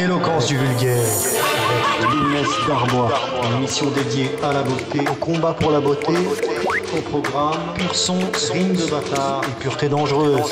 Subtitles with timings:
[0.00, 0.96] Éloquence du vulgaire.
[1.98, 3.12] Avec Lounès Darbois.
[3.44, 6.14] Une émission dédiée à la beauté, au combat pour la beauté,
[6.96, 8.18] au programme, pur son,
[8.50, 10.50] rime de bâtard et pureté dangereuse.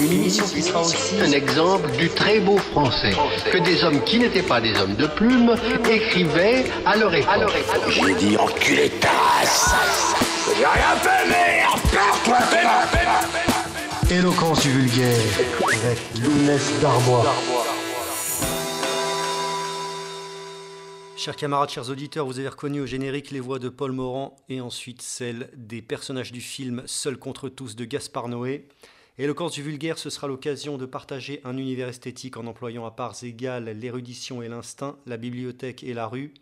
[0.00, 3.14] Une émission qui sera aussi un exemple du très beau français
[3.50, 5.56] que des hommes qui n'étaient pas des hommes de plume
[5.90, 7.42] écrivaient à leur époque.
[7.88, 9.08] J'ai dit enculé ta.
[10.56, 12.38] J'ai rien fait, merde Perds-toi,
[14.08, 15.16] Éloquence du vulgaire.
[15.64, 17.24] Avec Lounès Darbois.
[21.18, 24.60] Chers camarades, chers auditeurs, vous avez reconnu au générique les voix de Paul Morand et
[24.60, 28.68] ensuite celles des personnages du film Seul contre tous de Gaspard Noé.
[29.18, 33.16] Éloquence du vulgaire, ce sera l'occasion de partager un univers esthétique en employant à parts
[33.24, 36.34] égales l'érudition et l'instinct, la bibliothèque et la rue.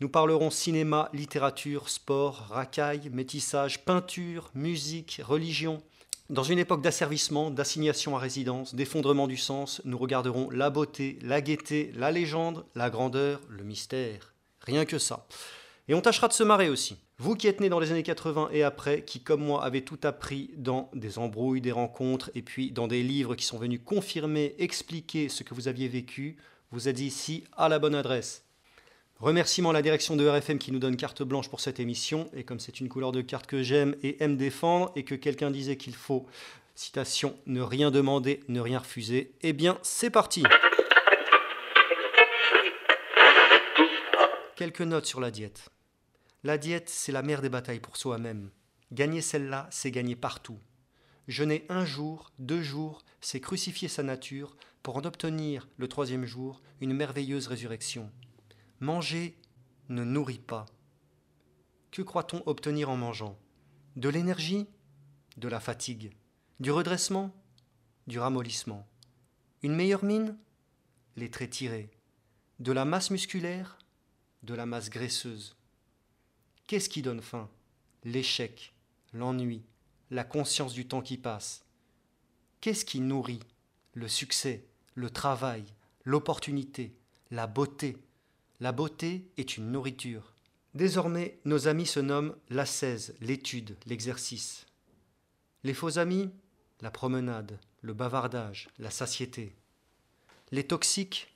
[0.00, 5.82] Nous parlerons cinéma, littérature, sport, racaille, métissage, peinture, musique, religion.
[6.30, 11.40] Dans une époque d'asservissement, d'assignation à résidence, d'effondrement du sens, nous regarderons la beauté, la
[11.40, 14.34] gaieté, la légende, la grandeur, le mystère.
[14.60, 15.26] Rien que ça.
[15.88, 16.98] Et on tâchera de se marrer aussi.
[17.16, 20.00] Vous qui êtes nés dans les années 80 et après, qui comme moi avez tout
[20.02, 24.54] appris dans des embrouilles, des rencontres, et puis dans des livres qui sont venus confirmer,
[24.58, 26.36] expliquer ce que vous aviez vécu,
[26.72, 28.44] vous êtes ici à la bonne adresse.
[29.20, 32.44] Remerciement à la direction de RFM qui nous donne carte blanche pour cette émission, et
[32.44, 35.76] comme c'est une couleur de carte que j'aime et aime défendre, et que quelqu'un disait
[35.76, 36.26] qu'il faut,
[36.76, 40.44] citation, ne rien demander, ne rien refuser, eh bien c'est parti
[44.54, 45.70] Quelques notes sur la diète.
[46.44, 48.50] La diète, c'est la mère des batailles pour soi-même.
[48.92, 50.60] Gagner celle-là, c'est gagner partout.
[51.26, 56.62] Jeûner un jour, deux jours, c'est crucifier sa nature pour en obtenir, le troisième jour,
[56.80, 58.12] une merveilleuse résurrection.
[58.80, 59.36] Manger
[59.88, 60.66] ne nourrit pas.
[61.90, 63.36] Que croit-on obtenir en mangeant?
[63.96, 64.68] De l'énergie?
[65.36, 66.12] De la fatigue?
[66.60, 67.34] Du redressement?
[68.06, 68.86] Du ramollissement?
[69.64, 70.38] Une meilleure mine?
[71.16, 71.90] Les traits tirés.
[72.60, 73.78] De la masse musculaire?
[74.44, 75.56] De la masse graisseuse.
[76.68, 77.50] Qu'est-ce qui donne faim?
[78.04, 78.74] L'échec,
[79.12, 79.64] l'ennui,
[80.12, 81.64] la conscience du temps qui passe.
[82.60, 83.42] Qu'est-ce qui nourrit?
[83.94, 85.64] Le succès, le travail,
[86.04, 86.96] l'opportunité,
[87.32, 87.96] la beauté?
[88.60, 90.34] La beauté est une nourriture.
[90.74, 94.66] Désormais, nos amis se nomment l'ascèse, l'étude, l'exercice.
[95.62, 96.30] Les faux amis,
[96.80, 99.54] la promenade, le bavardage, la satiété.
[100.50, 101.32] Les toxiques,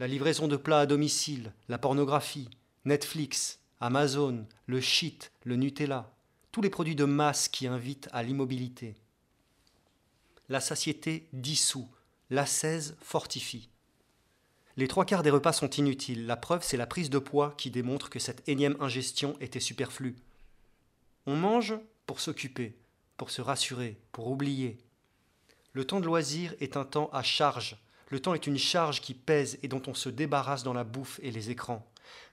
[0.00, 2.50] la livraison de plats à domicile, la pornographie,
[2.84, 6.12] Netflix, Amazon, le shit, le Nutella,
[6.50, 8.96] tous les produits de masse qui invitent à l'immobilité.
[10.48, 11.88] La satiété dissout,
[12.30, 13.68] l'ascèse fortifie.
[14.78, 16.24] Les trois quarts des repas sont inutiles.
[16.26, 20.14] La preuve, c'est la prise de poids qui démontre que cette énième ingestion était superflue.
[21.26, 21.74] On mange
[22.06, 22.78] pour s'occuper,
[23.16, 24.78] pour se rassurer, pour oublier.
[25.72, 27.76] Le temps de loisir est un temps à charge.
[28.10, 31.18] Le temps est une charge qui pèse et dont on se débarrasse dans la bouffe
[31.24, 31.84] et les écrans.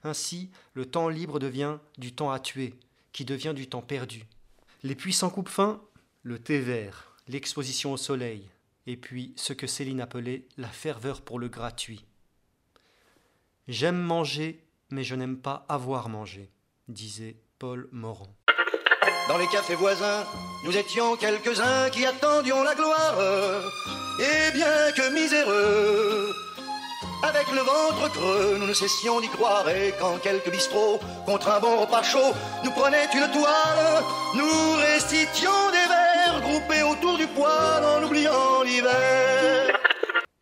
[0.04, 2.74] Ainsi, le temps libre devient du temps à tuer,
[3.10, 4.24] qui devient du temps perdu.
[4.84, 5.82] Les puissants coupes fin,
[6.22, 8.48] le thé vert, l'exposition au soleil,
[8.86, 12.04] et puis ce que Céline appelait la ferveur pour le gratuit.
[13.68, 16.52] J'aime manger, mais je n'aime pas avoir mangé,
[16.86, 18.32] disait Paul Morand.
[19.28, 20.24] Dans les cafés voisins,
[20.64, 23.18] nous étions quelques-uns qui attendions la gloire.
[24.20, 26.32] Et bien que miséreux,
[27.24, 31.58] avec le ventre creux, nous ne cessions d'y croire et quand quelques bistrots, contre un
[31.58, 32.32] bon repas chaud,
[32.62, 34.04] nous prenaient une toile,
[34.36, 39.76] nous récitions des vers groupés autour du poêle en oubliant l'hiver.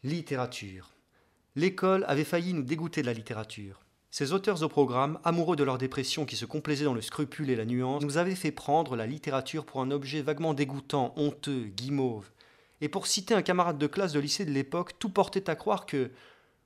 [0.02, 0.90] Littérature.
[1.56, 3.81] L'école avait failli nous dégoûter de la littérature.
[4.10, 7.56] Ces auteurs au programme, amoureux de leur dépression qui se complaisaient dans le scrupule et
[7.56, 12.31] la nuance, nous avaient fait prendre la littérature pour un objet vaguement dégoûtant, honteux, guimauve.
[12.81, 15.87] Et pour citer un camarade de classe de lycée de l'époque, tout portait à croire
[15.87, 16.10] que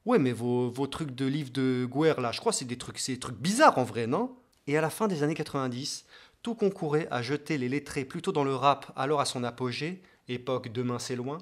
[0.07, 2.99] Ouais, mais vos, trucs de livres de Guerre, là, je crois que c'est des trucs,
[2.99, 4.35] c'est des trucs bizarres en vrai, non?
[4.67, 6.07] Et à la fin des années 90,
[6.43, 10.73] tout concourait à jeter les lettrés plutôt dans le rap, alors à son apogée, époque
[10.73, 11.37] Demain c'est loin,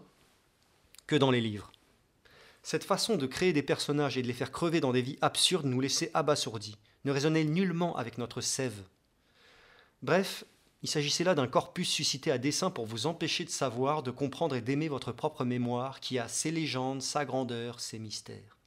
[1.07, 1.71] que dans les livres.
[2.67, 5.67] Cette façon de créer des personnages et de les faire crever dans des vies absurdes
[5.67, 8.83] nous laissait abasourdis, ne résonnait nullement avec notre sève.
[10.03, 10.43] Bref,
[10.83, 14.57] il s'agissait là d'un corpus suscité à dessein pour vous empêcher de savoir, de comprendre
[14.57, 18.59] et d'aimer votre propre mémoire qui a ses légendes, sa grandeur, ses mystères.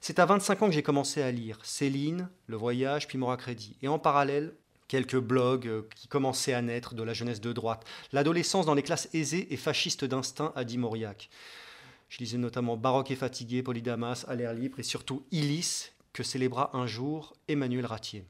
[0.00, 3.76] C'est à 25 ans que j'ai commencé à lire Céline, Le Voyage, puis Mora Crédit.
[3.82, 4.54] Et en parallèle,
[4.88, 7.84] quelques blogs euh, qui commençaient à naître de la jeunesse de droite.
[8.12, 11.28] L'adolescence dans les classes aisées et fascistes d'instinct à dit Mauriac.
[12.08, 16.70] Je lisais notamment Baroque et fatigué, Polydamas, à l'air libre et surtout Illis, que célébra
[16.74, 18.24] un jour Emmanuel Ratier.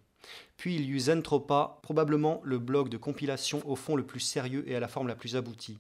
[0.57, 4.65] Puis il y eut Zentropa, probablement le blog de compilation au fond le plus sérieux
[4.67, 5.79] et à la forme la plus aboutie.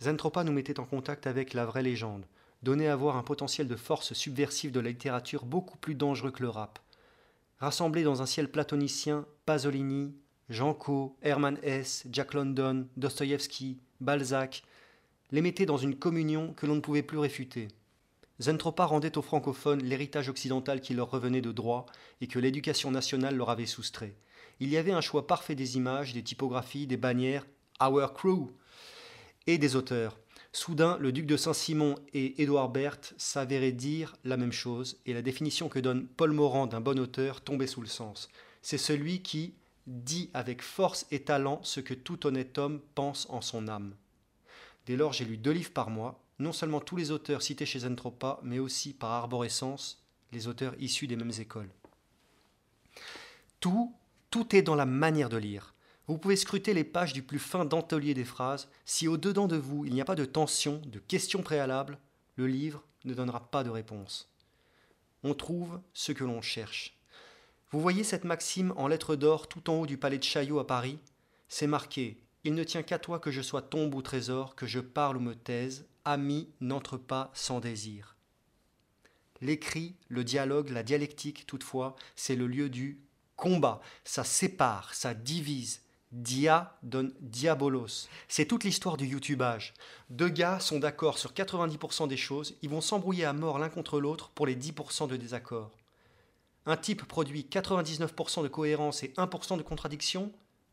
[0.00, 2.26] Zentropa nous mettait en contact avec la vraie légende,
[2.62, 6.42] donnait à voir un potentiel de force subversive de la littérature beaucoup plus dangereux que
[6.42, 6.80] le rap.
[7.60, 10.12] Rassemblés dans un ciel platonicien, Pasolini,
[10.48, 14.64] Jean Co, Hermann Hesse, Jack London, Dostoïevski, Balzac,
[15.32, 17.68] les mettaient dans une communion que l'on ne pouvait plus réfuter.
[18.38, 21.86] Zentropa rendait aux francophones l'héritage occidental qui leur revenait de droit
[22.20, 24.14] et que l'éducation nationale leur avait soustrait.
[24.60, 27.46] Il y avait un choix parfait des images, des typographies, des bannières,
[27.80, 28.52] Our Crew,
[29.46, 30.18] et des auteurs.
[30.52, 35.22] Soudain, le duc de Saint-Simon et Édouard Berthe s'avéraient dire la même chose, et la
[35.22, 38.28] définition que donne Paul Morand d'un bon auteur tombait sous le sens.
[38.60, 39.54] C'est celui qui
[39.86, 43.94] dit avec force et talent ce que tout honnête homme pense en son âme.
[44.86, 47.80] Dès lors, j'ai lu deux livres par mois, non seulement tous les auteurs cités chez
[47.80, 50.02] Zentropa, mais aussi par arborescence
[50.32, 51.70] les auteurs issus des mêmes écoles.
[53.60, 53.94] Tout,
[54.30, 55.74] tout est dans la manière de lire.
[56.08, 58.68] Vous pouvez scruter les pages du plus fin dentelier des phrases.
[58.84, 61.98] Si au-dedans de vous il n'y a pas de tension, de questions préalables,
[62.36, 64.32] le livre ne donnera pas de réponse.
[65.22, 66.98] On trouve ce que l'on cherche.
[67.70, 70.66] Vous voyez cette maxime en lettres d'or tout en haut du palais de Chaillot à
[70.66, 70.98] Paris
[71.48, 74.80] C'est marqué Il ne tient qu'à toi que je sois tombe ou trésor, que je
[74.80, 78.16] parle ou me taise, ami n'entre pas sans désir.
[79.40, 83.00] L'écrit, le dialogue, la dialectique, toutefois, c'est le lieu du
[83.36, 83.80] combat.
[84.04, 85.82] Ça sépare, ça divise.
[86.12, 88.08] Dia donne diabolos.
[88.28, 89.72] C'est toute l'histoire du YouTubage.
[90.10, 93.98] Deux gars sont d'accord sur 90% des choses, ils vont s'embrouiller à mort l'un contre
[93.98, 95.70] l'autre pour les 10% de désaccord.
[96.66, 100.30] Un type produit 99% de cohérence et 1% de contradiction,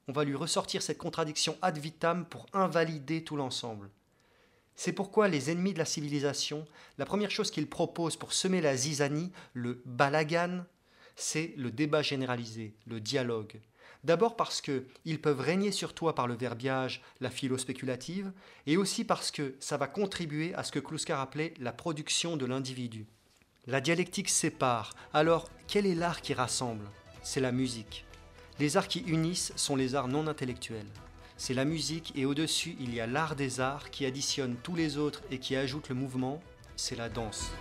[0.10, 3.92] on va lui ressortir cette contradiction ad vitam pour invalider tout l'ensemble.
[4.76, 6.66] C'est pourquoi les ennemis de la civilisation,
[6.98, 10.66] la première chose qu'ils proposent pour semer la zizanie, le balagan,
[11.16, 13.60] c'est le débat généralisé, le dialogue.
[14.04, 18.32] D'abord parce qu'ils peuvent régner sur toi par le verbiage, la philo spéculative,
[18.66, 22.48] et aussi parce que ça va contribuer à ce que Kluskar appelait la production de
[22.48, 23.06] l'individu.
[23.68, 26.90] La dialectique sépare, alors quel est l'art qui rassemble?
[27.22, 28.06] C'est la musique.
[28.60, 30.88] Les arts qui unissent sont les arts non intellectuels
[31.40, 34.98] c'est la musique et au-dessus il y a l'art des arts qui additionne tous les
[34.98, 36.42] autres et qui ajoute le mouvement,
[36.76, 37.54] c'est la danse.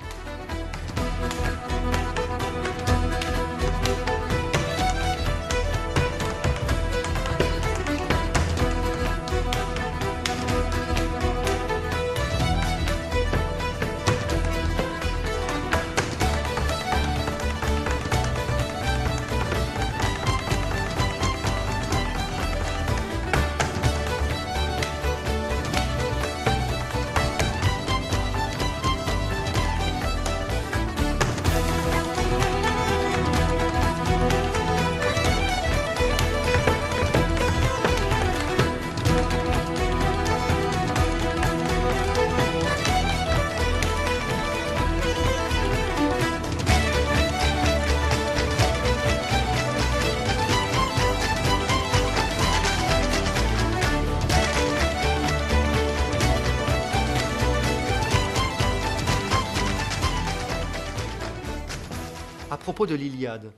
[62.86, 63.52] De l'Iliade.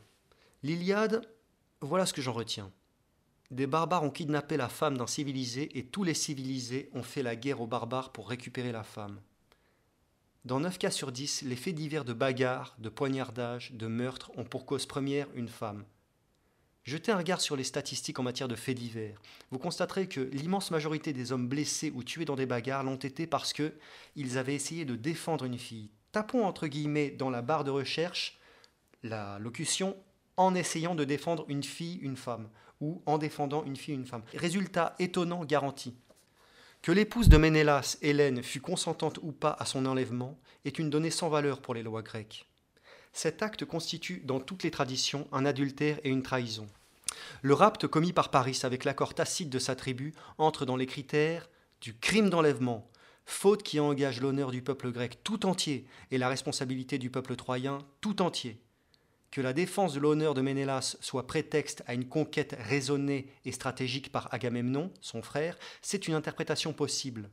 [0.62, 1.28] L'Iliade,
[1.80, 2.70] voilà ce que j'en retiens.
[3.50, 7.36] Des barbares ont kidnappé la femme d'un civilisé et tous les civilisés ont fait la
[7.36, 9.20] guerre aux barbares pour récupérer la femme.
[10.44, 14.44] Dans 9 cas sur 10, les faits divers de bagarre, de poignardage, de meurtre ont
[14.44, 15.84] pour cause première une femme.
[16.84, 19.20] Jetez un regard sur les statistiques en matière de faits divers.
[19.50, 23.26] Vous constaterez que l'immense majorité des hommes blessés ou tués dans des bagarres l'ont été
[23.26, 25.90] parce qu'ils avaient essayé de défendre une fille.
[26.12, 28.39] Tapons entre guillemets dans la barre de recherche
[29.02, 29.96] la locution
[30.36, 32.48] en essayant de défendre une fille, une femme,
[32.80, 34.22] ou en défendant une fille, une femme.
[34.34, 35.94] Résultat étonnant garanti.
[36.82, 41.10] Que l'épouse de Ménélas, Hélène, fût consentante ou pas à son enlèvement est une donnée
[41.10, 42.46] sans valeur pour les lois grecques.
[43.12, 46.66] Cet acte constitue, dans toutes les traditions, un adultère et une trahison.
[47.42, 51.50] Le rapt commis par Paris avec l'accord tacite de sa tribu entre dans les critères
[51.82, 52.88] du crime d'enlèvement,
[53.26, 57.78] faute qui engage l'honneur du peuple grec tout entier et la responsabilité du peuple troyen
[58.00, 58.60] tout entier
[59.30, 64.10] que la défense de l'honneur de Ménélas soit prétexte à une conquête raisonnée et stratégique
[64.10, 67.30] par Agamemnon, son frère, c'est une interprétation possible.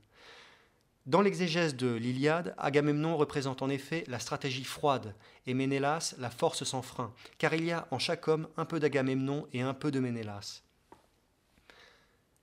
[1.07, 6.65] Dans l'exégèse de l'Iliade, Agamemnon représente en effet la stratégie froide et Ménélas la force
[6.65, 9.89] sans frein, car il y a en chaque homme un peu d'Agamemnon et un peu
[9.89, 10.63] de Ménélas.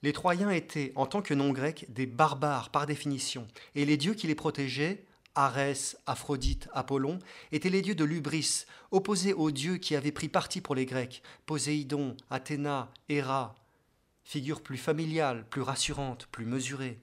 [0.02, 4.26] Les Troyens étaient, en tant que non-grecs, des barbares par définition, et les dieux qui
[4.26, 5.04] les protégeaient
[5.34, 7.18] Arès, Aphrodite, Apollon,
[7.52, 11.22] étaient les dieux de l'ubris, opposés aux dieux qui avaient pris parti pour les Grecs,
[11.46, 13.54] Poséidon, Athéna, Héra,
[14.24, 16.98] figures plus familiales, plus rassurantes, plus mesurées.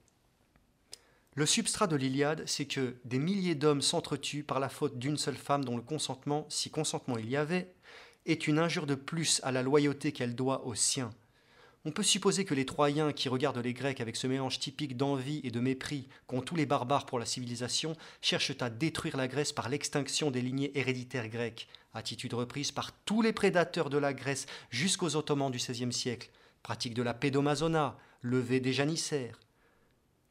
[1.35, 5.37] Le substrat de l'Iliade, c'est que des milliers d'hommes s'entretuent par la faute d'une seule
[5.37, 7.73] femme dont le consentement, si consentement il y avait,
[8.25, 11.11] est une injure de plus à la loyauté qu'elle doit aux siens.
[11.83, 15.41] On peut supposer que les Troyens, qui regardent les Grecs avec ce mélange typique d'envie
[15.43, 19.51] et de mépris qu'ont tous les barbares pour la civilisation, cherchent à détruire la Grèce
[19.51, 24.45] par l'extinction des lignées héréditaires grecques, attitude reprise par tous les prédateurs de la Grèce
[24.69, 26.29] jusqu'aux Ottomans du XVIe siècle,
[26.61, 29.39] pratique de la pédomazona, levée des janissaires.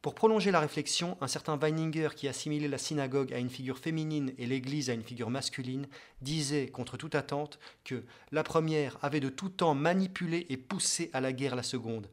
[0.01, 4.33] Pour prolonger la réflexion, un certain Weininger, qui assimilait la synagogue à une figure féminine
[4.39, 5.85] et l'Église à une figure masculine,
[6.21, 11.21] disait, contre toute attente, que la première avait de tout temps manipulé et poussé à
[11.21, 12.09] la guerre la seconde.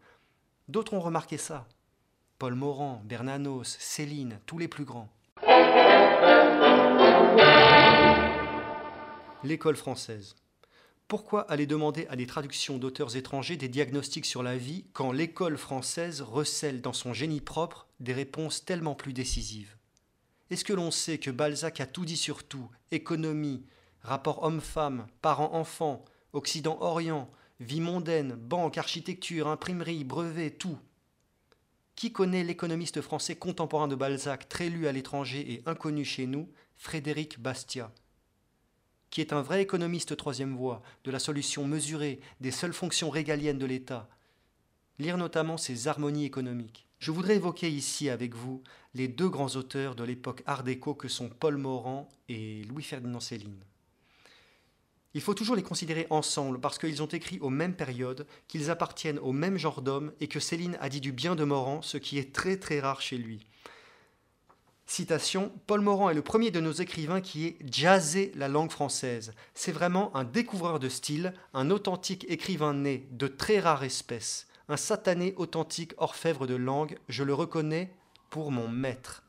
[0.69, 1.67] D'autres ont remarqué ça.
[2.39, 5.09] Paul Morand, Bernanos, Céline, tous les plus grands.
[9.43, 10.37] L'école française.
[11.09, 15.57] Pourquoi aller demander à des traductions d'auteurs étrangers des diagnostics sur la vie quand l'école
[15.57, 19.79] française recèle dans son génie propre des réponses tellement plus décisives?
[20.51, 23.65] Est-ce que l'on sait que Balzac a tout dit sur tout économie,
[24.03, 30.79] rapport homme-femme, parents-enfants, Occident-Orient, vie mondaine, banque, architecture, imprimerie, brevet, tout?
[31.95, 36.51] Qui connaît l'économiste français contemporain de Balzac, très lu à l'étranger et inconnu chez nous,
[36.77, 37.91] Frédéric Bastiat?
[39.11, 43.59] Qui est un vrai économiste troisième voie, de la solution mesurée des seules fonctions régaliennes
[43.59, 44.09] de l'État.
[44.99, 46.87] Lire notamment ses harmonies économiques.
[46.99, 48.63] Je voudrais évoquer ici avec vous
[48.95, 53.63] les deux grands auteurs de l'époque art déco que sont Paul Morand et Louis-Ferdinand Céline.
[55.15, 59.19] Il faut toujours les considérer ensemble parce qu'ils ont écrit aux mêmes périodes, qu'ils appartiennent
[59.21, 62.19] au même genre d'homme et que Céline a dit du bien de Morand, ce qui
[62.19, 63.47] est très très rare chez lui.
[64.91, 69.35] Citation, Paul Morand est le premier de nos écrivains qui ait jazzé la langue française.
[69.53, 74.79] C'est vraiment un découvreur de style, un authentique écrivain né, de très rare espèce, un
[74.79, 77.93] satané authentique orfèvre de langue, je le reconnais
[78.31, 79.23] pour mon maître.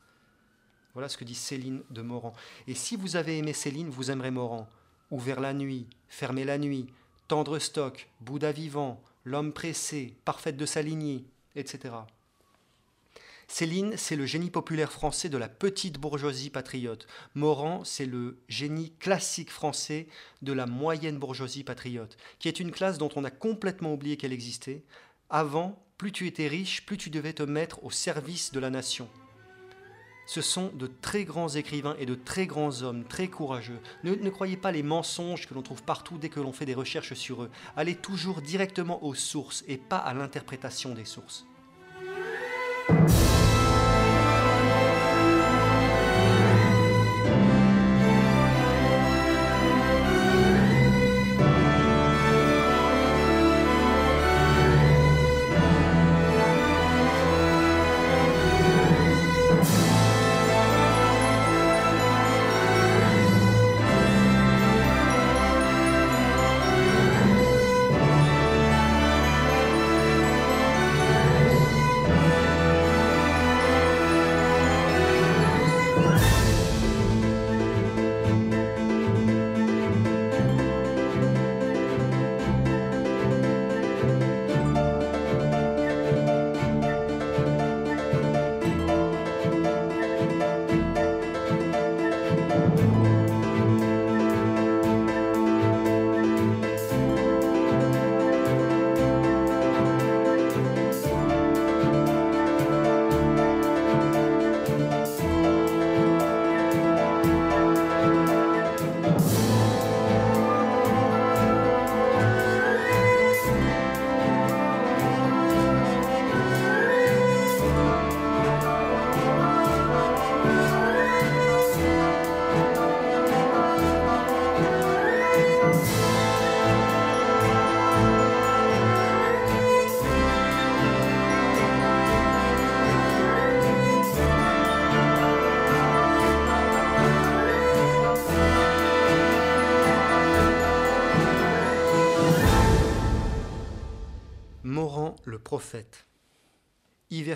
[0.94, 2.32] Voilà ce que dit Céline de Morand.
[2.66, 4.66] Et si vous avez aimé Céline, vous aimerez Morand.
[5.10, 6.86] Ouvert la nuit, fermé la nuit,
[7.28, 11.94] tendre stock, Bouddha vivant, l'homme pressé, parfaite de sa etc.
[13.52, 17.08] Céline, c'est le génie populaire français de la petite bourgeoisie patriote.
[17.34, 20.06] Morand, c'est le génie classique français
[20.40, 24.32] de la moyenne bourgeoisie patriote, qui est une classe dont on a complètement oublié qu'elle
[24.32, 24.84] existait.
[25.30, 29.08] Avant, plus tu étais riche, plus tu devais te mettre au service de la nation.
[30.26, 33.80] Ce sont de très grands écrivains et de très grands hommes, très courageux.
[34.04, 36.74] Ne, ne croyez pas les mensonges que l'on trouve partout dès que l'on fait des
[36.74, 37.50] recherches sur eux.
[37.76, 41.46] Allez toujours directement aux sources et pas à l'interprétation des sources.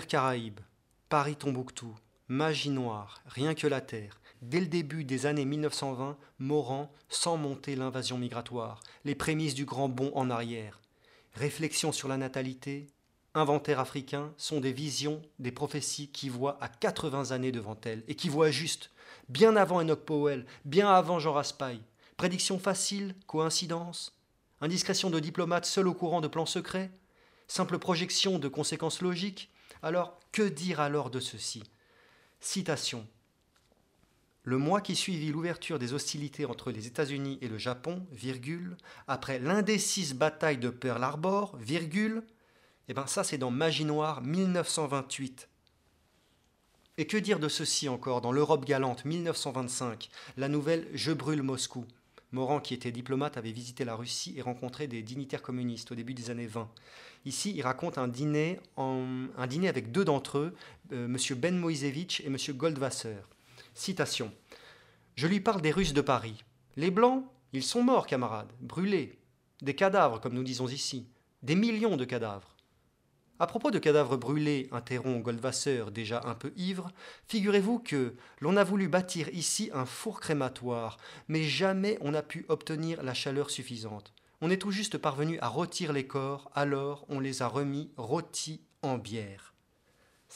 [0.03, 0.59] Caraïbes,
[1.07, 1.95] Paris Tombouctou,
[2.27, 4.19] Magie Noire, Rien que la Terre.
[4.41, 9.87] Dès le début des années 1920, Morand sent monter l'invasion migratoire, les prémices du grand
[9.87, 10.81] bond en arrière.
[11.33, 12.87] Réflexion sur la natalité,
[13.33, 18.15] inventaire africain sont des visions, des prophéties qui voient à 80 années devant elles et
[18.15, 18.91] qui voient juste,
[19.29, 21.79] bien avant Enoch Powell, bien avant Jean Raspail.
[22.17, 24.13] Prédiction facile, coïncidence
[24.59, 26.91] Indiscrétion de diplomate seul au courant de plans secrets
[27.47, 29.49] simple projection de conséquences logiques,
[29.81, 31.63] alors que dire alors de ceci?
[32.39, 33.07] Citation.
[34.43, 38.77] Le mois qui suivit l'ouverture des hostilités entre les États-Unis et le Japon, virgule,
[39.07, 42.23] après l'indécise bataille de Pearl Harbor, virgule,
[42.87, 45.49] eh ben ça c'est dans Magie Noire 1928.
[46.97, 51.85] Et que dire de ceci encore dans l'Europe galante 1925, la nouvelle Je brûle Moscou
[52.31, 56.13] Morand, qui était diplomate, avait visité la Russie et rencontré des dignitaires communistes au début
[56.13, 56.69] des années 20.
[57.25, 60.53] Ici, il raconte un dîner, avec deux d'entre eux,
[60.91, 61.17] euh, M.
[61.37, 62.37] Ben Moisevitch et M.
[62.49, 63.17] Goldwasser.
[63.73, 64.31] Citation.
[65.15, 66.43] Je lui parle des Russes de Paris.
[66.77, 69.17] Les Blancs, ils sont morts, camarades, brûlés.
[69.61, 71.07] Des cadavres, comme nous disons ici.
[71.41, 72.54] Des millions de cadavres.
[73.37, 76.91] À propos de cadavres brûlés, interrompt Goldwasser, déjà un peu ivre,
[77.27, 82.45] figurez-vous que l'on a voulu bâtir ici un four crématoire, mais jamais on n'a pu
[82.47, 84.13] obtenir la chaleur suffisante.
[84.39, 88.61] On est tout juste parvenu à rôtir les corps, alors on les a remis rôtis
[88.81, 89.54] en bière.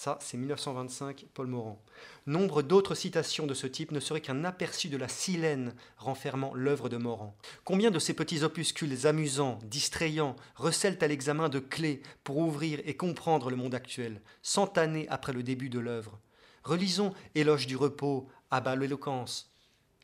[0.02, 1.84] Ça, c'est 1925, Paul Morand.
[2.26, 6.88] Nombre d'autres citations de ce type ne seraient qu'un aperçu de la silène renfermant l'œuvre
[6.88, 7.36] de Morand.
[7.66, 12.96] Combien de ces petits opuscules amusants, distrayants, recèlent à l'examen de clés pour ouvrir et
[12.96, 16.18] comprendre le monde actuel, cent années après le début de l'œuvre?
[16.64, 19.52] Relisons Éloge du repos, Abat l'éloquence,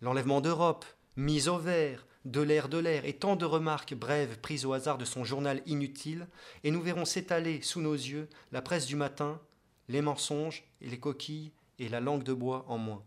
[0.02, 0.84] L'enlèvement d'Europe,
[1.16, 4.98] Mise au vert, De l'air de l'air et tant de remarques brèves prises au hasard
[4.98, 6.28] de son journal inutile,
[6.66, 9.40] et nous verrons s'étaler sous nos yeux la presse du matin,
[9.88, 13.04] les mensonges et les coquilles et la langue de bois en moins.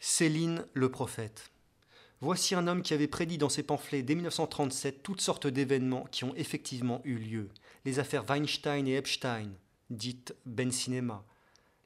[0.00, 1.50] Céline le prophète.
[2.20, 6.24] Voici un homme qui avait prédit dans ses pamphlets dès 1937 toutes sortes d'événements qui
[6.24, 7.48] ont effectivement eu lieu.
[7.84, 9.50] Les affaires Weinstein et Epstein,
[9.90, 11.24] dites Ben Cinema.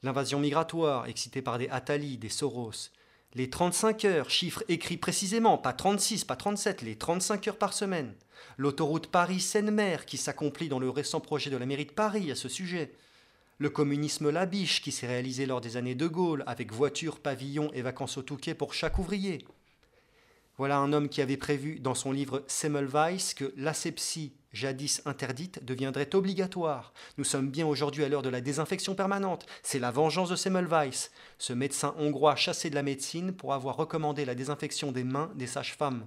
[0.03, 2.91] L'invasion migratoire, excitée par des Attali, des Soros.
[3.35, 8.15] Les 35 heures, chiffre écrit précisément, pas 36, pas 37, les 35 heures par semaine
[8.57, 12.49] l'autoroute Paris-Seine-Mer qui s'accomplit dans le récent projet de la mairie de Paris à ce
[12.49, 12.93] sujet,
[13.59, 17.83] le communisme labiche qui s'est réalisé lors des années de Gaulle avec voitures, pavillons et
[17.83, 19.45] vacances au Touquet pour chaque ouvrier.
[20.57, 26.15] Voilà un homme qui avait prévu dans son livre Semmelweis que l'asepsie, jadis interdite, deviendrait
[26.15, 26.93] obligatoire.
[27.17, 29.47] Nous sommes bien aujourd'hui à l'heure de la désinfection permanente.
[29.63, 34.25] C'est la vengeance de Semmelweis, ce médecin hongrois chassé de la médecine pour avoir recommandé
[34.25, 36.07] la désinfection des mains des sages-femmes.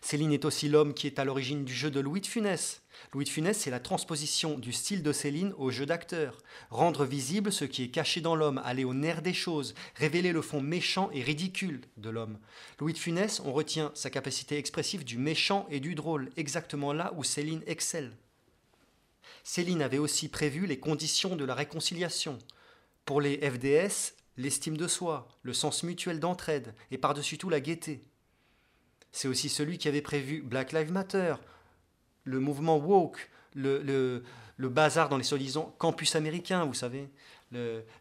[0.00, 2.82] Céline est aussi l'homme qui est à l'origine du jeu de Louis de Funès.
[3.12, 6.38] Louis de Funès, c'est la transposition du style de Céline au jeu d'acteur.
[6.70, 10.42] Rendre visible ce qui est caché dans l'homme, aller au nerf des choses, révéler le
[10.42, 12.38] fond méchant et ridicule de l'homme.
[12.78, 17.12] Louis de Funès, on retient sa capacité expressive du méchant et du drôle, exactement là
[17.16, 18.16] où Céline excelle.
[19.44, 22.38] Céline avait aussi prévu les conditions de la réconciliation.
[23.04, 28.04] Pour les FDS, l'estime de soi, le sens mutuel d'entraide et par-dessus tout la gaieté.
[29.12, 31.34] C'est aussi celui qui avait prévu Black Lives Matter,
[32.24, 34.22] le mouvement woke, le,
[34.58, 37.08] bazar dans les soi-disant campus américains, vous savez,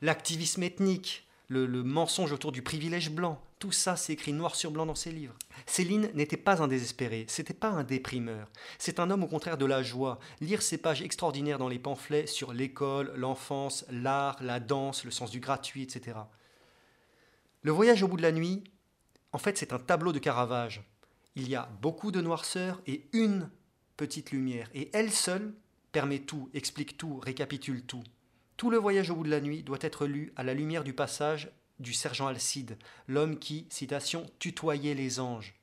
[0.01, 3.41] l'activisme ethnique, le, mensonge autour du privilège blanc.
[3.59, 5.33] Tout ça, c'est écrit noir sur blanc dans ses livres.
[5.65, 8.47] Céline n'était pas un désespéré, c'était pas un déprimeur.
[8.77, 10.19] C'est un homme au contraire de la joie.
[10.41, 15.31] Lire ces pages extraordinaires dans les pamphlets sur l'école, l'enfance, l'art, la danse, le sens
[15.31, 16.17] du gratuit, etc.
[17.63, 18.63] Le voyage au bout de la nuit,
[19.31, 20.83] en fait, c'est un tableau de Caravage
[21.37, 23.51] il y a beaucoup de noirceur et une
[23.95, 24.71] petite lumière.
[24.73, 25.53] Et elle seule
[25.91, 28.01] permet tout, explique tout, récapitule tout.
[28.57, 30.93] Tout le voyage au bout de la nuit doit être lu à la lumière du
[30.93, 35.53] passage du sergent Alcide, l'homme qui, citation, tutoyait les anges.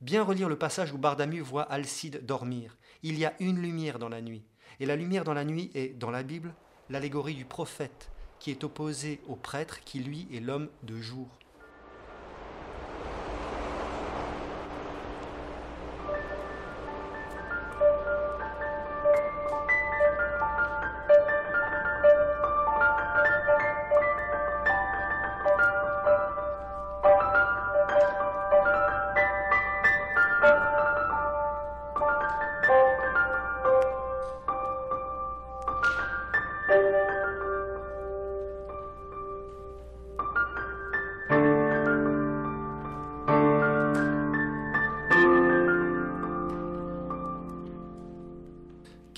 [0.00, 2.78] Bien relire le passage où Bardamu voit Alcide dormir.
[3.02, 4.44] Il y a une lumière dans la nuit.
[4.78, 6.54] Et la lumière dans la nuit est, dans la Bible,
[6.88, 11.39] l'allégorie du prophète, qui est opposé au prêtre qui, lui, est l'homme de jour.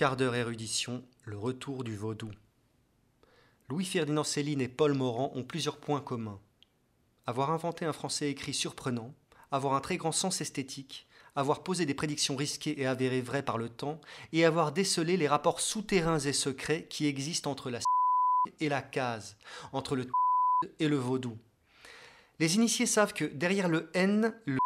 [0.03, 2.29] Quart d'heure érudition, le retour du vaudou.
[3.69, 6.41] Louis-Ferdinand Céline et Paul Morand ont plusieurs points communs.
[7.25, 9.15] Avoir inventé un français écrit surprenant,
[9.53, 13.59] avoir un très grand sens esthétique, avoir posé des prédictions risquées et avérées vraies par
[13.59, 14.01] le temps,
[14.33, 17.79] et avoir décelé les rapports souterrains et secrets qui existent entre la
[18.59, 19.37] et la case,
[19.73, 20.09] entre le
[20.81, 21.39] et le vaudou.
[22.41, 24.59] Les initiés savent que derrière le N, le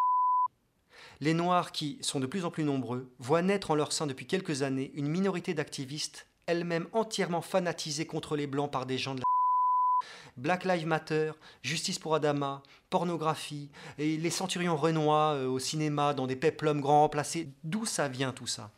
[1.20, 4.26] les Noirs, qui sont de plus en plus nombreux, voient naître en leur sein depuis
[4.26, 9.20] quelques années une minorité d'activistes elle-même entièrement fanatisée contre les Blancs par des gens de
[9.20, 9.24] la
[10.37, 16.26] Black Lives Matter, Justice pour Adama, pornographie, et les centurions renois euh, au cinéma dans
[16.26, 17.48] des peplums grands remplacés.
[17.64, 18.70] D'où ça vient tout ça?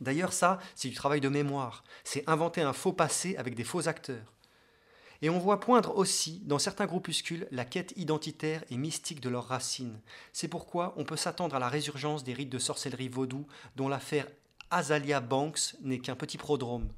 [0.00, 1.82] D'ailleurs, ça, c'est du travail de mémoire.
[2.04, 4.32] C'est inventer un faux passé avec des faux acteurs.
[5.20, 9.48] Et on voit poindre aussi, dans certains groupuscules, la quête identitaire et mystique de leurs
[9.48, 10.00] racines.
[10.32, 14.28] C'est pourquoi on peut s'attendre à la résurgence des rites de sorcellerie vaudou, dont l'affaire
[14.70, 16.88] Azalia Banks n'est qu'un petit prodrome.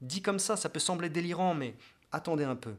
[0.00, 1.76] Dit comme ça, ça peut sembler délirant, mais
[2.10, 2.74] attendez un peu.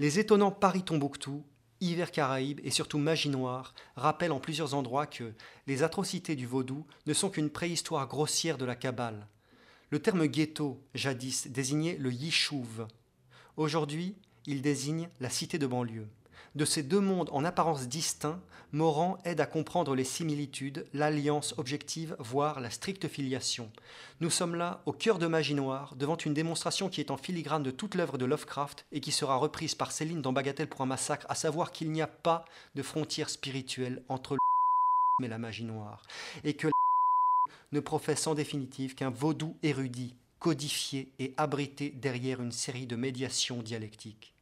[0.00, 1.44] Les étonnants Paris-Tombouctou,
[1.80, 5.34] Hiver Caraïbes et surtout Magie Noire rappellent en plusieurs endroits que
[5.66, 9.28] les atrocités du vaudou ne sont qu'une préhistoire grossière de la cabale.
[9.90, 12.86] Le terme ghetto, jadis, désignait le yishuv.
[13.56, 14.14] Aujourd'hui,
[14.46, 16.08] il désigne la cité de banlieue.
[16.54, 18.40] De ces deux mondes en apparence distincts,
[18.72, 23.70] Morand aide à comprendre les similitudes, l'alliance objective, voire la stricte filiation.
[24.20, 27.62] Nous sommes là, au cœur de Magie Noire, devant une démonstration qui est en filigrane
[27.62, 30.86] de toute l'œuvre de Lovecraft et qui sera reprise par Céline dans Bagatelle pour un
[30.86, 34.38] massacre, à savoir qu'il n'y a pas de frontière spirituelle entre le
[35.24, 36.02] et la magie noire,
[36.42, 36.68] et que
[37.70, 43.62] ne professe en définitive qu'un vaudou érudit, codifié et abrité derrière une série de médiations
[43.62, 44.34] dialectiques.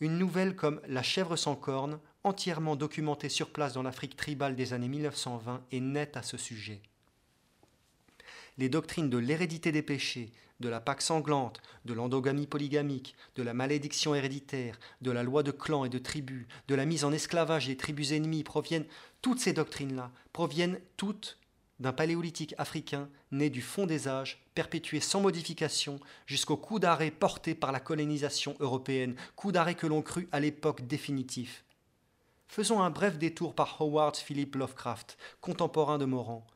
[0.00, 4.72] Une nouvelle comme La chèvre sans cornes, entièrement documentée sur place dans l'Afrique tribale des
[4.72, 6.80] années 1920, est nette à ce sujet.
[8.58, 13.54] Les doctrines de l'hérédité des péchés, de la Pâque sanglante, de l'endogamie polygamique, de la
[13.54, 17.66] malédiction héréditaire, de la loi de clan et de tribus, de la mise en esclavage
[17.66, 18.86] des tribus ennemies proviennent,
[19.22, 21.38] toutes ces doctrines-là proviennent toutes
[21.80, 27.54] d'un paléolithique africain né du fond des âges, perpétué sans modification jusqu'au coup d'arrêt porté
[27.54, 31.64] par la colonisation européenne, coup d'arrêt que l'on crut à l'époque définitif.
[32.48, 36.46] Faisons un bref détour par Howard Philip Lovecraft, contemporain de Morand.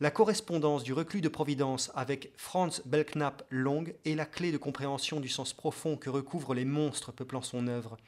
[0.00, 5.20] La correspondance du reclus de Providence avec Franz Belknap Long est la clé de compréhension
[5.20, 7.98] du sens profond que recouvrent les monstres peuplant son œuvre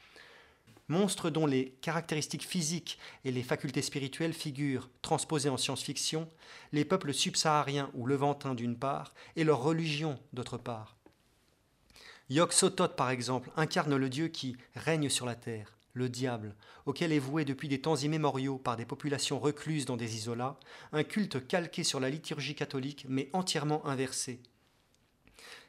[0.87, 6.29] monstres dont les caractéristiques physiques et les facultés spirituelles figurent, transposées en science-fiction,
[6.71, 10.95] les peuples subsahariens ou levantins d'une part, et leur religion d'autre part.
[12.29, 17.11] Yog Sothoth, par exemple, incarne le dieu qui règne sur la terre, le diable, auquel
[17.11, 20.59] est voué depuis des temps immémoriaux par des populations recluses dans des isolats,
[20.91, 24.41] un culte calqué sur la liturgie catholique mais entièrement inversé.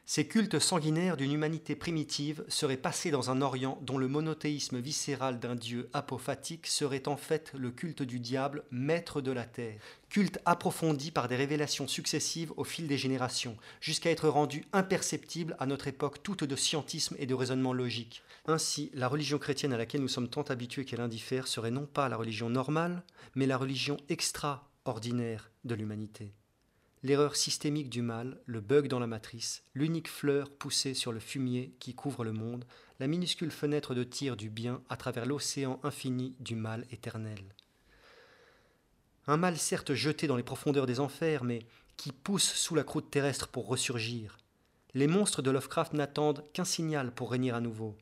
[0.09, 5.37] Ces cultes sanguinaires d'une humanité primitive seraient passés dans un Orient dont le monothéisme viscéral
[5.37, 9.81] d'un dieu apophatique serait en fait le culte du diable, maître de la terre.
[10.07, 15.65] Culte approfondi par des révélations successives au fil des générations, jusqu'à être rendu imperceptible à
[15.65, 18.23] notre époque toute de scientisme et de raisonnement logique.
[18.45, 22.07] Ainsi, la religion chrétienne à laquelle nous sommes tant habitués qu'elle indiffère serait non pas
[22.07, 23.03] la religion normale,
[23.35, 26.31] mais la religion extraordinaire de l'humanité
[27.03, 31.73] l'erreur systémique du mal, le bug dans la matrice, l'unique fleur poussée sur le fumier
[31.79, 32.65] qui couvre le monde,
[32.99, 37.43] la minuscule fenêtre de tir du bien à travers l'océan infini du mal éternel.
[39.27, 41.59] Un mal certes jeté dans les profondeurs des enfers, mais
[41.97, 44.37] qui pousse sous la croûte terrestre pour ressurgir.
[44.93, 47.95] Les monstres de Lovecraft n'attendent qu'un signal pour régner à nouveau.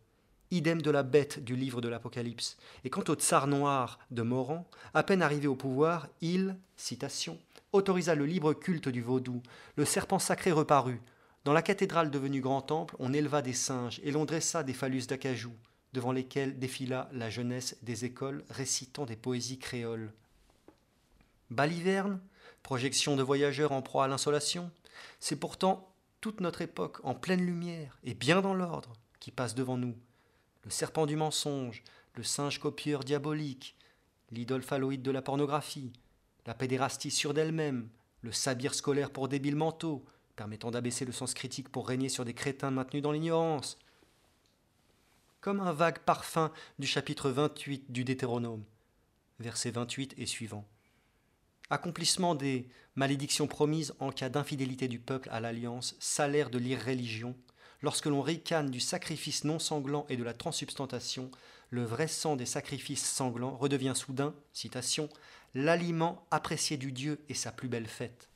[0.52, 2.58] Idem de la bête du livre de l'Apocalypse.
[2.84, 7.40] Et quant au tsar noir de Moran, à peine arrivé au pouvoir, il, citation,
[7.76, 9.42] autorisa le libre culte du vaudou.
[9.76, 11.02] Le serpent sacré reparut.
[11.44, 15.06] Dans la cathédrale devenue grand temple, on éleva des singes et l'on dressa des phallus
[15.08, 15.54] d'acajou,
[15.94, 20.12] devant lesquels défila la jeunesse des écoles récitant des poésies créoles.
[21.52, 22.20] Baliverne,
[22.64, 24.72] projection de voyageurs en proie à l'insolation,
[25.20, 29.78] c'est pourtant toute notre époque en pleine lumière et bien dans l'ordre qui passe devant
[29.78, 29.96] nous.
[30.64, 31.84] Le serpent du mensonge,
[32.16, 33.76] le singe copieur diabolique,
[34.32, 35.94] l'idole phalloïde de la pornographie,
[36.46, 37.90] la pédérastie sûre d'elle-même,
[38.22, 40.06] le sabir scolaire pour débiles mentaux,
[40.36, 43.78] permettant d'abaisser le sens critique pour régner sur des crétins maintenus dans l'ignorance.
[45.42, 48.64] Comme un vague parfum du chapitre 28 du Deutéronome,
[49.40, 50.68] versets 28 et suivants.
[51.70, 57.36] Accomplissement des malédictions promises en cas d'infidélité du peuple à l'alliance, salaire de l'irréligion,
[57.82, 61.32] lorsque l'on ricane du sacrifice non sanglant et de la transsubstantation,
[61.70, 65.10] le vrai sang des sacrifices sanglants redevient soudain, citation,
[65.56, 68.30] l'aliment apprécié du Dieu et sa plus belle fête.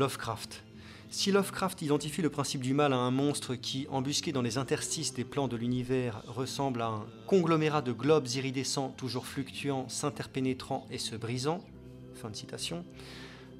[0.00, 0.62] Lovecraft.
[1.10, 5.12] Si Lovecraft identifie le principe du mal à un monstre qui, embusqué dans les interstices
[5.12, 10.96] des plans de l'univers, ressemble à un conglomérat de globes iridescents toujours fluctuants, s'interpénétrant et
[10.96, 11.62] se brisant,
[12.14, 12.32] fin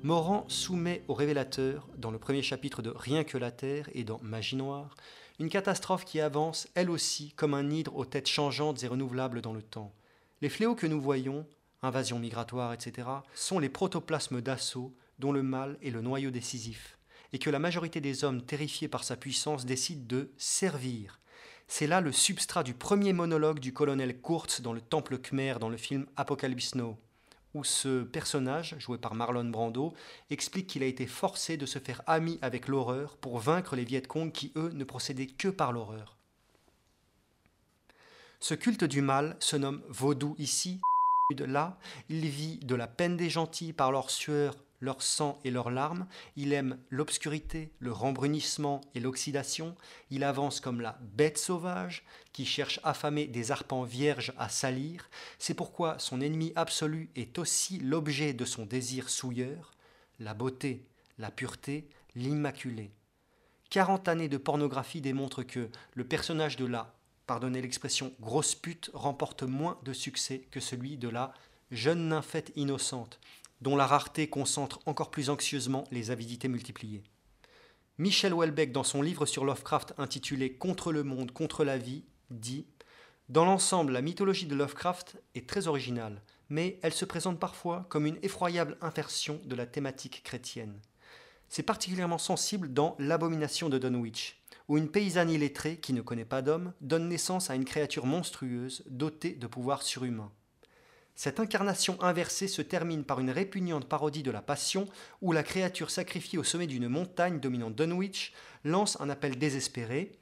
[0.02, 4.18] Morand soumet au révélateur, dans le premier chapitre de Rien que la Terre et dans
[4.22, 4.96] Magie Noire,
[5.40, 9.52] une catastrophe qui avance, elle aussi, comme un hydre aux têtes changeantes et renouvelables dans
[9.52, 9.92] le temps.
[10.40, 11.44] Les fléaux que nous voyons,
[11.82, 16.98] invasion migratoire, etc., sont les protoplasmes d'assaut dont le mal est le noyau décisif,
[17.32, 21.20] et que la majorité des hommes terrifiés par sa puissance décident de servir.
[21.68, 25.68] C'est là le substrat du premier monologue du colonel Kurtz dans le Temple Khmer dans
[25.68, 26.98] le film Apocalypse Now
[27.54, 29.92] où ce personnage, joué par Marlon Brando,
[30.30, 34.30] explique qu'il a été forcé de se faire ami avec l'horreur pour vaincre les Vietcong
[34.30, 36.16] qui, eux, ne procédaient que par l'horreur.
[38.38, 40.80] Ce culte du mal se nomme vaudou ici,
[41.38, 41.78] là,
[42.08, 46.06] il vit de la peine des gentils par leur sueur leur sang et leurs larmes,
[46.36, 49.76] il aime l'obscurité, le rembrunissement et l'oxydation,
[50.10, 55.54] il avance comme la bête sauvage qui cherche affamé des arpents vierges à salir, c'est
[55.54, 59.72] pourquoi son ennemi absolu est aussi l'objet de son désir souilleur,
[60.18, 60.86] la beauté,
[61.18, 62.90] la pureté, l'immaculé.
[63.68, 66.94] Quarante années de pornographie démontrent que le personnage de la,
[67.26, 71.32] pardonnez l'expression, grosse pute remporte moins de succès que celui de la
[71.70, 73.20] jeune nymphette innocente,
[73.60, 77.02] dont la rareté concentre encore plus anxieusement les avidités multipliées.
[77.98, 82.66] Michel Houellebecq, dans son livre sur Lovecraft intitulé Contre le monde, contre la vie, dit
[83.28, 88.06] Dans l'ensemble, la mythologie de Lovecraft est très originale, mais elle se présente parfois comme
[88.06, 90.80] une effroyable inversion de la thématique chrétienne.
[91.50, 96.42] C'est particulièrement sensible dans L'abomination de Dunwich, où une paysanne illettrée, qui ne connaît pas
[96.42, 100.32] d'homme, donne naissance à une créature monstrueuse dotée de pouvoirs surhumains.
[101.22, 104.88] Cette incarnation inversée se termine par une répugnante parodie de la Passion,
[105.20, 108.32] où la créature sacrifiée au sommet d'une montagne dominant Dunwich
[108.64, 110.12] lance un appel désespéré.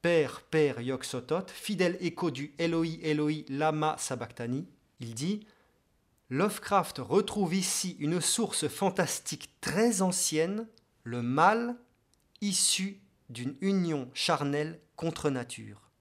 [0.00, 4.66] Père, Père Yog Sotot, fidèle écho du Eloi Eloi Lama Sabachthani,
[5.00, 5.46] il dit
[6.30, 10.66] Lovecraft retrouve ici une source fantastique très ancienne,
[11.04, 11.76] le mal
[12.40, 15.91] issu d'une union charnelle contre nature.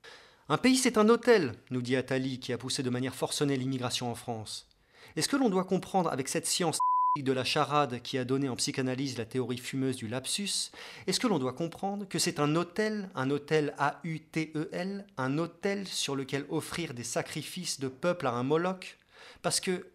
[0.51, 4.11] Un pays, c'est un hôtel, nous dit Attali, qui a poussé de manière forcenée l'immigration
[4.11, 4.67] en France.
[5.15, 6.77] Est-ce que l'on doit comprendre avec cette science
[7.17, 10.71] de la charade qui a donné en psychanalyse la théorie fumeuse du lapsus,
[11.07, 16.17] est-ce que l'on doit comprendre que c'est un hôtel, un hôtel A-U-T-E-L, un hôtel sur
[16.17, 18.97] lequel offrir des sacrifices de peuple à un Moloch?
[19.43, 19.87] Parce que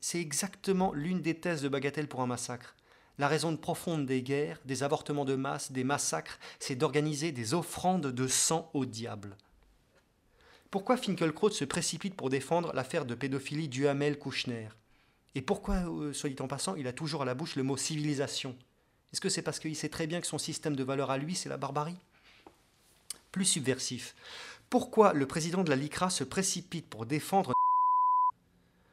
[0.00, 2.74] c'est exactement l'une des thèses de Bagatelle pour un massacre.
[3.18, 8.08] La raison profonde des guerres, des avortements de masse, des massacres, c'est d'organiser des offrandes
[8.08, 9.36] de sang au diable.
[10.70, 14.68] Pourquoi Finkelkraut se précipite pour défendre l'affaire de pédophilie Duhamel-Kouchner
[15.34, 17.76] Et pourquoi, euh, soit dit en passant, il a toujours à la bouche le mot
[17.76, 18.56] civilisation?
[19.12, 21.34] Est-ce que c'est parce qu'il sait très bien que son système de valeurs à lui,
[21.34, 21.98] c'est la barbarie?
[23.32, 24.14] Plus subversif.
[24.68, 27.52] Pourquoi le président de la LICRA se précipite pour défendre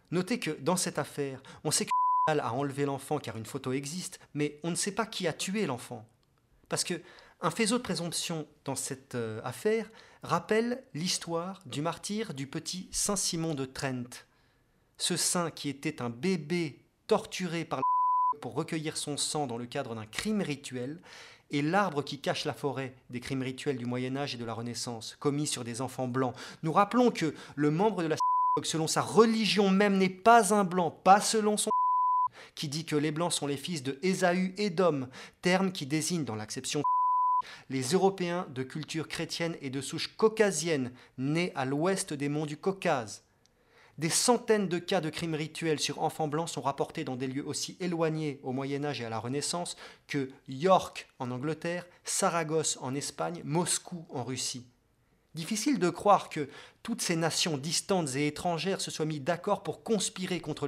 [0.09, 1.91] Notez que dans cette affaire, on sait que
[2.27, 5.65] a enlevé l'enfant car une photo existe, mais on ne sait pas qui a tué
[5.65, 6.05] l'enfant.
[6.67, 7.01] Parce que
[7.39, 9.89] un faisceau de présomption dans cette euh, affaire
[10.23, 14.25] rappelle l'histoire du martyr du petit Saint Simon de Trent.
[14.97, 19.65] Ce saint qui était un bébé torturé par la pour recueillir son sang dans le
[19.65, 20.99] cadre d'un crime rituel
[21.51, 24.53] et l'arbre qui cache la forêt des crimes rituels du Moyen Âge et de la
[24.53, 26.35] Renaissance, commis sur des enfants blancs.
[26.63, 28.15] Nous rappelons que le membre de la
[28.63, 31.69] selon sa religion même, n'est pas un blanc, pas selon son
[32.55, 35.07] qui dit que les blancs sont les fils de Ésaü et d'Homme,
[35.41, 36.81] terme qui désigne dans l'acception
[37.69, 42.57] les Européens de culture chrétienne et de souche caucasienne, nés à l'ouest des monts du
[42.57, 43.23] Caucase.
[43.97, 47.47] Des centaines de cas de crimes rituels sur enfants blancs sont rapportés dans des lieux
[47.47, 49.75] aussi éloignés au Moyen Âge et à la Renaissance
[50.07, 54.67] que York en Angleterre, Saragosse en Espagne, Moscou en Russie.
[55.33, 56.47] Difficile de croire que
[56.83, 60.67] toutes ces nations distantes et étrangères se soient mis d'accord pour conspirer contre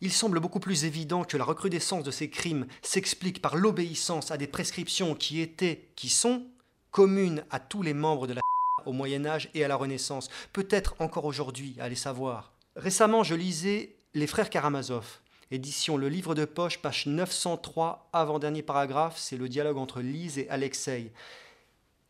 [0.00, 4.36] il semble beaucoup plus évident que la recrudescence de ces crimes s'explique par l'obéissance à
[4.36, 6.46] des prescriptions qui étaient, qui sont,
[6.90, 8.40] communes à tous les membres de la
[8.86, 12.52] au Moyen Âge et à la Renaissance, peut-être encore aujourd'hui, allez savoir.
[12.76, 19.18] Récemment, je lisais Les Frères Karamazov, édition Le Livre de Poche, page 903, avant-dernier paragraphe,
[19.18, 21.12] c'est le dialogue entre Lise et Alexei.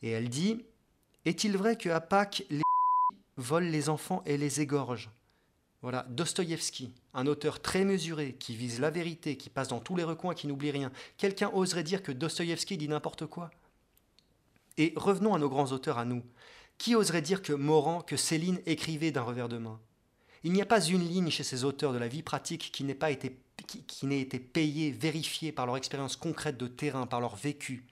[0.02, 0.64] Et elle dit
[1.24, 2.62] Est-il vrai que à Pâques, les
[3.36, 5.10] volent les enfants et les égorgent?
[5.84, 10.02] Voilà, Dostoïevski, un auteur très mesuré, qui vise la vérité, qui passe dans tous les
[10.02, 10.90] recoins, qui n'oublie rien.
[11.18, 13.50] Quelqu'un oserait dire que Dostoïevski dit n'importe quoi?
[14.78, 16.22] Et revenons à nos grands auteurs à nous.
[16.78, 19.78] Qui oserait dire que Morand, que Céline écrivaient d'un revers de main?
[20.42, 22.94] Il n'y a pas une ligne chez ces auteurs de la vie pratique qui n'ait
[22.94, 23.28] pas été
[24.38, 27.84] payés, vérifiés par leur expérience concrète de terrain, par leur vécu.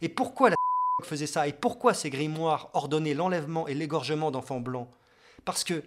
[0.00, 0.56] Et pourquoi la
[1.04, 1.46] faisait ça?
[1.46, 4.88] Et pourquoi ces grimoires ordonnaient l'enlèvement et l'égorgement d'enfants blancs?
[5.44, 5.84] Parce que,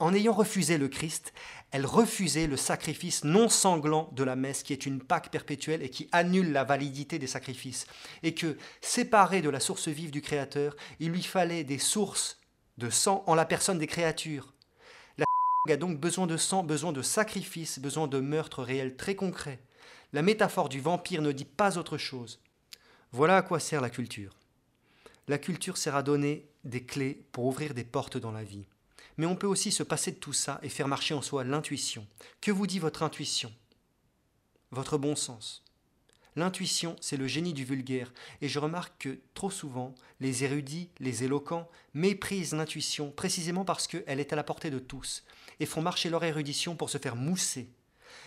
[0.00, 1.32] en ayant refusé le Christ,
[1.70, 5.90] elle refusait le sacrifice non sanglant de la messe, qui est une Pâque perpétuelle et
[5.90, 7.86] qui annule la validité des sacrifices.
[8.22, 12.38] Et que, séparée de la source vive du Créateur, il lui fallait des sources
[12.78, 14.54] de sang en la personne des créatures.
[15.16, 15.24] La
[15.68, 19.60] a donc besoin de sang, besoin de sacrifice, besoin de meurtres réels très concrets.
[20.12, 22.40] La métaphore du vampire ne dit pas autre chose.
[23.10, 24.38] Voilà à quoi sert la culture.
[25.26, 28.66] La culture sert à donner des clés pour ouvrir des portes dans la vie.
[29.18, 32.06] Mais on peut aussi se passer de tout ça et faire marcher en soi l'intuition.
[32.40, 33.52] Que vous dit votre intuition?
[34.70, 35.64] Votre bon sens.
[36.36, 41.24] L'intuition, c'est le génie du vulgaire, et je remarque que trop souvent, les érudits, les
[41.24, 45.24] éloquents, méprisent l'intuition précisément parce qu'elle est à la portée de tous,
[45.58, 47.68] et font marcher leur érudition pour se faire mousser.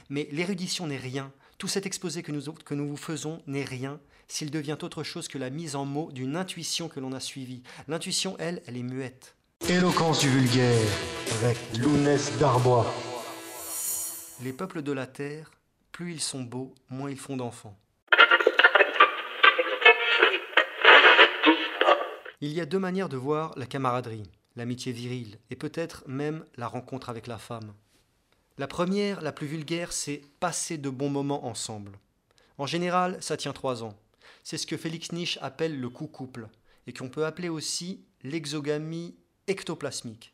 [0.10, 4.00] Mais l'érudition n'est rien, tout cet exposé que nous, que nous vous faisons n'est rien
[4.28, 7.64] s'il devient autre chose que la mise en mots d'une intuition que l'on a suivie.
[7.88, 9.36] L'intuition, elle, elle est muette.
[9.70, 10.88] Éloquence du vulgaire,
[11.40, 12.92] avec Lounès d'Arbois.
[14.44, 15.52] Les peuples de la terre,
[15.92, 17.78] plus ils sont beaux, moins ils font d'enfants.
[22.42, 24.24] Il y a deux manières de voir la camaraderie,
[24.56, 27.74] l'amitié virile, et peut-être même la rencontre avec la femme.
[28.58, 32.00] La première, la plus vulgaire, c'est passer de bons moments ensemble.
[32.58, 33.96] En général, ça tient trois ans.
[34.44, 36.48] C'est ce que Félix Nietzsche appelle le coup couple,
[36.88, 39.16] et qu'on peut appeler aussi l'exogamie
[39.48, 40.34] ectoplasmique.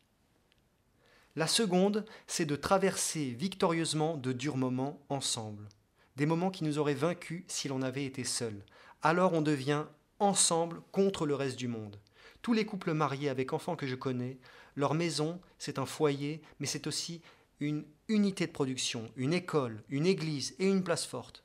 [1.36, 5.70] La seconde, c'est de traverser victorieusement de durs moments ensemble,
[6.15, 8.65] des moments qui nous auraient vaincus si l'on avait été seul.
[9.04, 9.86] Alors on devient
[10.20, 12.00] ensemble contre le reste du monde.
[12.41, 14.39] Tous les couples mariés avec enfants que je connais,
[14.76, 17.22] leur maison, c'est un foyer, mais c'est aussi
[17.60, 21.43] une unité de production, une école, une église et une place forte.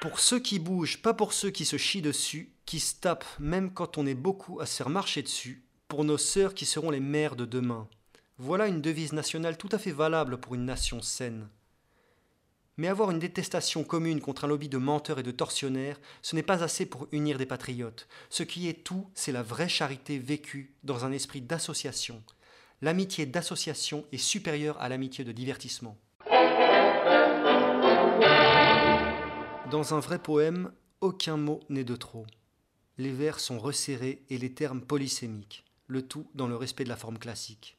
[0.00, 3.72] Pour ceux qui bougent, pas pour ceux qui se chient dessus, qui se tapent même
[3.72, 7.00] quand on est beaucoup à se faire marcher dessus, pour nos sœurs qui seront les
[7.00, 7.86] mères de demain.
[8.38, 11.48] Voilà une devise nationale tout à fait valable pour une nation saine.
[12.78, 16.42] Mais avoir une détestation commune contre un lobby de menteurs et de tortionnaires, ce n'est
[16.42, 18.08] pas assez pour unir des patriotes.
[18.30, 22.22] Ce qui est tout, c'est la vraie charité vécue dans un esprit d'association.
[22.80, 25.98] L'amitié d'association est supérieure à l'amitié de divertissement.
[29.70, 32.26] Dans un vrai poème, aucun mot n'est de trop.
[32.98, 36.96] Les vers sont resserrés et les termes polysémiques, le tout dans le respect de la
[36.96, 37.78] forme classique.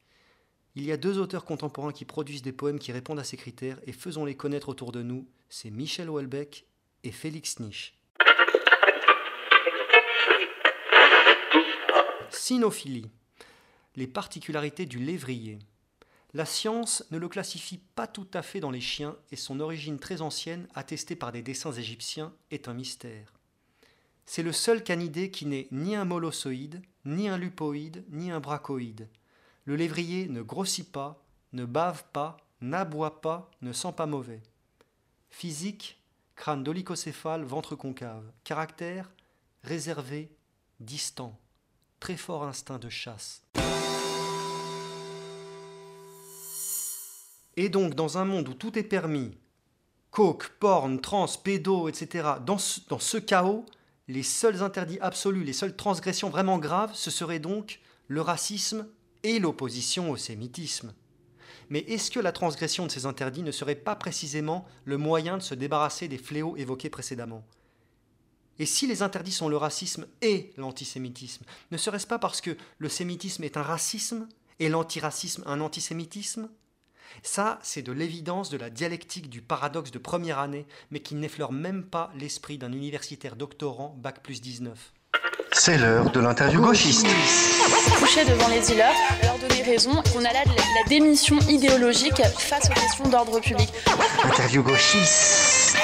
[0.75, 3.77] Il y a deux auteurs contemporains qui produisent des poèmes qui répondent à ces critères
[3.86, 6.65] et faisons-les connaître autour de nous, c'est Michel Houellebecq
[7.04, 7.91] et Félix Nietzsche.
[12.30, 13.10] Sinophilie.
[13.97, 15.60] Les particularités du lévrier.
[16.33, 19.99] La science ne le classifie pas tout à fait dans les chiens et son origine
[19.99, 23.33] très ancienne, attestée par des dessins égyptiens, est un mystère.
[24.25, 29.09] C'est le seul canidé qui n'est ni un molossoïde, ni un lupoïde, ni un bracoïde.
[29.65, 34.41] Le lévrier ne grossit pas, ne bave pas, n'aboie pas, ne sent pas mauvais.
[35.29, 36.01] Physique,
[36.35, 38.23] crâne dolicocéphale, ventre concave.
[38.45, 39.11] Caractère,
[39.63, 40.31] réservé,
[40.79, 41.37] distant.
[41.99, 43.43] Très fort instinct de chasse.
[47.57, 49.37] Et donc, dans un monde où tout est permis,
[50.09, 53.65] coke, porn, trans, pédo, etc., dans ce, dans ce chaos,
[54.07, 58.87] les seuls interdits absolus, les seules transgressions vraiment graves, ce serait donc le racisme
[59.23, 60.93] et l'opposition au sémitisme.
[61.69, 65.43] Mais est-ce que la transgression de ces interdits ne serait pas précisément le moyen de
[65.43, 67.45] se débarrasser des fléaux évoqués précédemment?
[68.59, 72.89] Et si les interdits sont le racisme et l'antisémitisme, ne serait-ce pas parce que le
[72.89, 74.27] sémitisme est un racisme
[74.59, 76.49] et l'antiracisme un antisémitisme?
[77.24, 81.52] Ça, c'est de l'évidence de la dialectique du paradoxe de première année, mais qui n'effleure
[81.52, 84.93] même pas l'esprit d'un universitaire doctorant Bac plus 19.
[85.53, 87.05] C'est l'heure de l'interview gauchiste.
[87.99, 92.70] Coucher devant les dealers, leur donner raison, qu'on a là de la démission idéologique face
[92.70, 93.70] aux questions d'ordre public.
[94.24, 95.78] Interview gauchiste.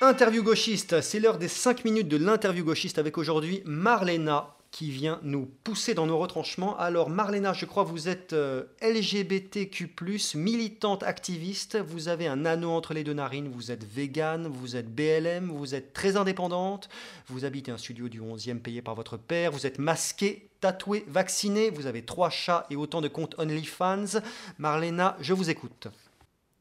[0.00, 5.20] Interview gauchiste, c'est l'heure des 5 minutes de l'interview gauchiste avec aujourd'hui Marlena qui vient
[5.22, 6.76] nous pousser dans nos retranchements.
[6.78, 9.90] Alors Marlena, je crois que vous êtes euh, LGBTQ+,
[10.34, 14.92] militante activiste, vous avez un anneau entre les deux narines, vous êtes végane, vous êtes
[14.92, 16.88] BLM, vous êtes très indépendante,
[17.28, 21.68] vous habitez un studio du 11e payé par votre père, vous êtes masqué, tatoué, vacciné,
[21.68, 24.20] vous avez trois chats et autant de comptes OnlyFans.
[24.58, 25.88] Marlena, je vous écoute.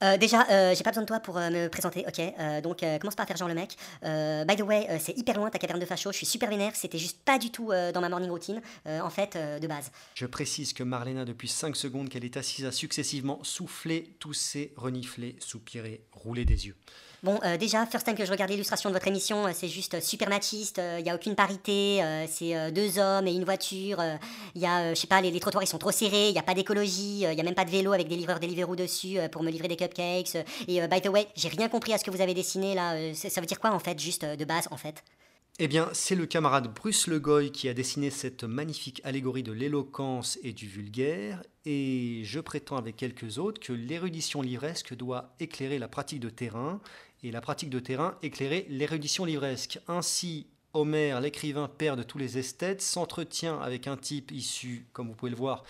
[0.04, 3.16] Euh, déjà, euh, j'ai pas besoin de toi pour euh, me présenter, ok Donc, commence
[3.16, 3.76] par faire genre le mec.
[4.02, 6.98] By the way, c'est hyper loin ta caverne de facho, je suis super vénère, c'était
[6.98, 9.92] juste pas du tout dans ma morning routine, en fait, de base.
[10.16, 15.36] Je précise que Marlena, depuis 5 secondes qu'elle est assise, a successivement soufflé, toussé, reniflé,
[15.40, 16.76] soupiré, roulé des yeux.
[17.24, 19.94] Bon, euh, déjà, first time que je regarde l'illustration de votre émission, euh, c'est juste
[19.94, 24.02] euh, super machiste, il y a aucune parité, c'est deux hommes et une voiture,
[24.56, 26.44] il y a, je sais pas, les, trottoirs ils sont trop serrés, il y a
[26.44, 29.44] pas d'écologie, il y a même pas de vélo avec des livreurs Deliveroo dessus pour
[29.44, 30.36] me livrer des cupcakes.
[30.68, 33.40] et by the way, j'ai rien compris à ce que vous avez dessiné là, ça
[33.40, 35.04] veut dire quoi en fait, juste de base en fait?
[35.60, 40.40] Eh bien, c'est le camarade Bruce Legoy qui a dessiné cette magnifique allégorie de l'éloquence
[40.42, 45.88] et du vulgaire, et je prétends avec quelques autres que l'érudition livresque doit éclairer la
[45.88, 46.82] pratique de terrain,
[47.24, 49.80] et la pratique de terrain éclairer l'érudition livresque.
[49.88, 55.16] Ainsi, Homère, l'écrivain père de tous les esthètes, s'entretient avec un type issu, comme vous
[55.16, 55.64] pouvez le voir,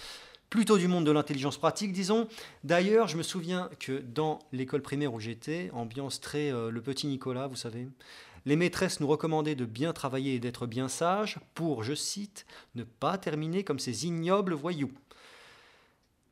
[0.51, 2.27] plutôt du monde de l'intelligence pratique, disons.
[2.63, 7.07] D'ailleurs, je me souviens que dans l'école primaire où j'étais, ambiance très euh, le petit
[7.07, 7.87] Nicolas, vous savez,
[8.45, 12.45] les maîtresses nous recommandaient de bien travailler et d'être bien sages pour, je cite,
[12.75, 14.91] ne pas terminer comme ces ignobles voyous.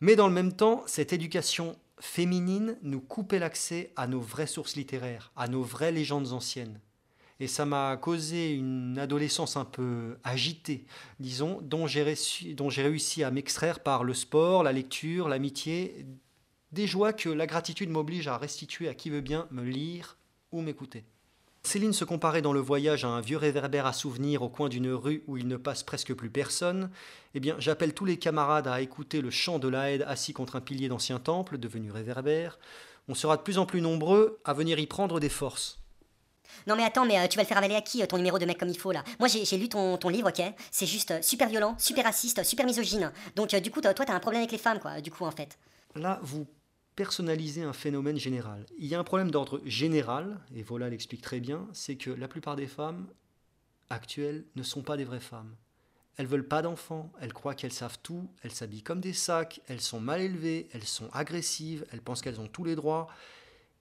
[0.01, 4.75] Mais dans le même temps, cette éducation féminine nous coupait l'accès à nos vraies sources
[4.75, 6.79] littéraires, à nos vraies légendes anciennes.
[7.39, 10.85] Et ça m'a causé une adolescence un peu agitée,
[11.19, 16.05] disons, dont j'ai réussi, réussi à m'extraire par le sport, la lecture, l'amitié,
[16.73, 20.17] des joies que la gratitude m'oblige à restituer à qui veut bien me lire
[20.51, 21.05] ou m'écouter.
[21.63, 24.91] Céline se comparait dans le voyage à un vieux réverbère à souvenirs au coin d'une
[24.91, 26.89] rue où il ne passe presque plus personne.
[27.35, 30.55] Eh bien, j'appelle tous les camarades à écouter le chant de la Haide assis contre
[30.55, 32.59] un pilier d'ancien temple, devenu réverbère.
[33.07, 35.79] On sera de plus en plus nombreux à venir y prendre des forces.
[36.65, 38.39] Non mais attends, mais euh, tu vas le faire avaler à qui euh, ton numéro
[38.39, 39.03] de mec comme il faut là?
[39.19, 40.43] Moi j'ai lu ton, ton livre, ok?
[40.71, 43.11] C'est juste euh, super violent, super raciste, super misogyne.
[43.35, 45.31] Donc du coup, toi toi, t'as un problème avec les femmes, quoi, du coup en
[45.31, 45.57] fait.
[45.95, 46.47] Là, vous
[46.99, 48.65] personnalisez un phénomène général.
[48.77, 52.27] Il y a un problème d'ordre général, et voilà l'explique très bien, c'est que la
[52.27, 53.07] plupart des femmes
[53.89, 55.55] actuelles ne sont pas des vraies femmes.
[56.17, 59.79] Elles veulent pas d'enfants, elles croient qu'elles savent tout, elles s'habillent comme des sacs, elles
[59.79, 63.07] sont mal élevées, elles sont agressives, elles pensent qu'elles ont tous les droits.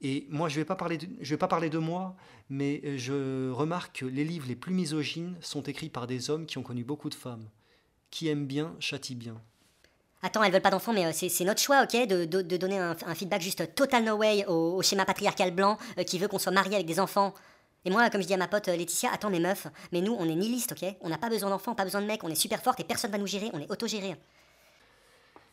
[0.00, 2.14] Et moi, je vais pas parler de, vais pas parler de moi,
[2.48, 6.46] mais euh, je remarque que les livres les plus misogynes sont écrits par des hommes
[6.46, 7.48] qui ont connu beaucoup de femmes.
[8.12, 9.42] Qui aiment bien, châtient bien.
[10.22, 13.40] Attends, elles veulent pas d'enfants, mais euh, c'est notre choix, ok de, donner un, feedback
[13.40, 16.86] juste total no way au, schéma patriarcal blanc euh, qui veut qu'on soit marié avec
[16.86, 17.34] des enfants.
[17.84, 20.16] Et moi, comme je dis à ma pote euh, Laetitia, attends mes meufs, mais nous
[20.18, 20.96] on est nihilistes, ok?
[21.02, 23.12] On n'a pas besoin d'enfants, pas besoin de mecs, on est super fortes et personne
[23.12, 24.16] va nous gérer, on est autogérés.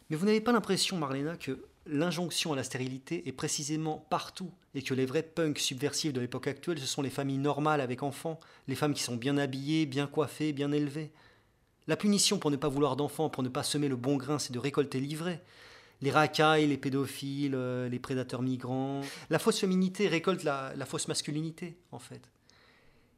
[0.09, 4.81] Mais vous n'avez pas l'impression, Marlena, que l'injonction à la stérilité est précisément partout et
[4.81, 8.39] que les vrais punks subversifs de l'époque actuelle, ce sont les familles normales avec enfants,
[8.67, 11.11] les femmes qui sont bien habillées, bien coiffées, bien élevées?
[11.87, 14.53] La punition pour ne pas vouloir d'enfants, pour ne pas semer le bon grain, c'est
[14.53, 15.43] de récolter l'ivraie.
[16.01, 19.01] Les racailles, les pédophiles, euh, les prédateurs migrants.
[19.29, 22.21] La fausse féminité récolte la, la fausse masculinité, en fait.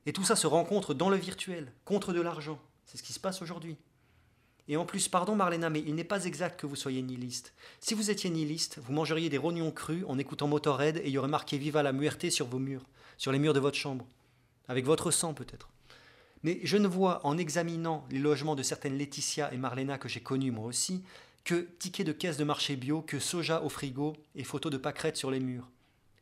[0.06, 2.60] Et tout ça se rencontre dans le virtuel, contre de l'argent.
[2.86, 3.78] C'est ce qui se passe aujourd'hui.
[4.70, 7.54] Et en plus, pardon Marlena, mais il n'est pas exact que vous soyez nihiliste.
[7.80, 11.18] Si vous étiez nihiliste, vous mangeriez des rognons crus en écoutant Motorhead et il y
[11.18, 12.86] aurait marqué Viva la muerté sur vos murs,
[13.18, 14.06] sur les murs de votre chambre.
[14.68, 15.70] Avec votre sang peut-être.
[16.44, 20.22] Mais je ne vois, en examinant les logements de certaines Laetitia et Marlena que j'ai
[20.22, 21.04] connues moi aussi,
[21.44, 25.18] que tickets de caisse de marché bio, que soja au frigo et photos de pâquerettes
[25.18, 25.70] sur les murs.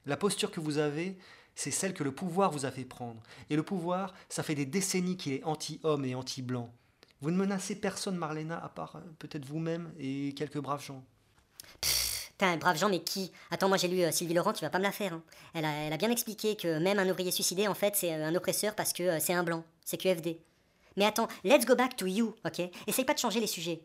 [0.05, 1.17] La posture que vous avez,
[1.55, 3.21] c'est celle que le pouvoir vous a fait prendre.
[3.49, 6.71] Et le pouvoir, ça fait des décennies qu'il est anti-homme et anti-blanc.
[7.21, 11.03] Vous ne menacez personne, Marlena, à part euh, peut-être vous-même et quelques braves gens.
[12.37, 14.77] Putain, brave Jean, mais qui Attends, moi j'ai lu euh, Sylvie Laurent, tu vas pas
[14.77, 15.13] me la faire.
[15.13, 15.21] hein.
[15.53, 18.75] Elle, a, bien expliqué que même un ouvrier suicidé, en fait, c'est euh, un oppresseur
[18.75, 19.63] parce que euh, c'est un blanc.
[19.85, 20.37] C'est QFD.
[20.97, 22.61] Mais attends, let's go back to you, ok?
[22.87, 23.81] Essaye pas de changer les sujets.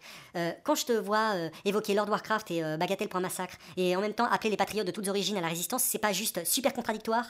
[0.63, 1.35] Quand je te vois
[1.65, 4.87] évoquer Lord Warcraft et Bagatelle pour un massacre, et en même temps appeler les patriotes
[4.87, 7.27] de toutes origines à la résistance, c'est pas juste super contradictoire?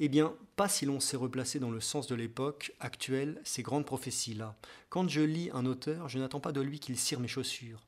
[0.00, 3.86] Eh bien, pas si l'on s'est replacé dans le sens de l'époque actuelle, ces grandes
[3.86, 4.56] prophéties-là.
[4.88, 7.86] Quand je lis un auteur, je n'attends pas de lui qu'il cire mes chaussures.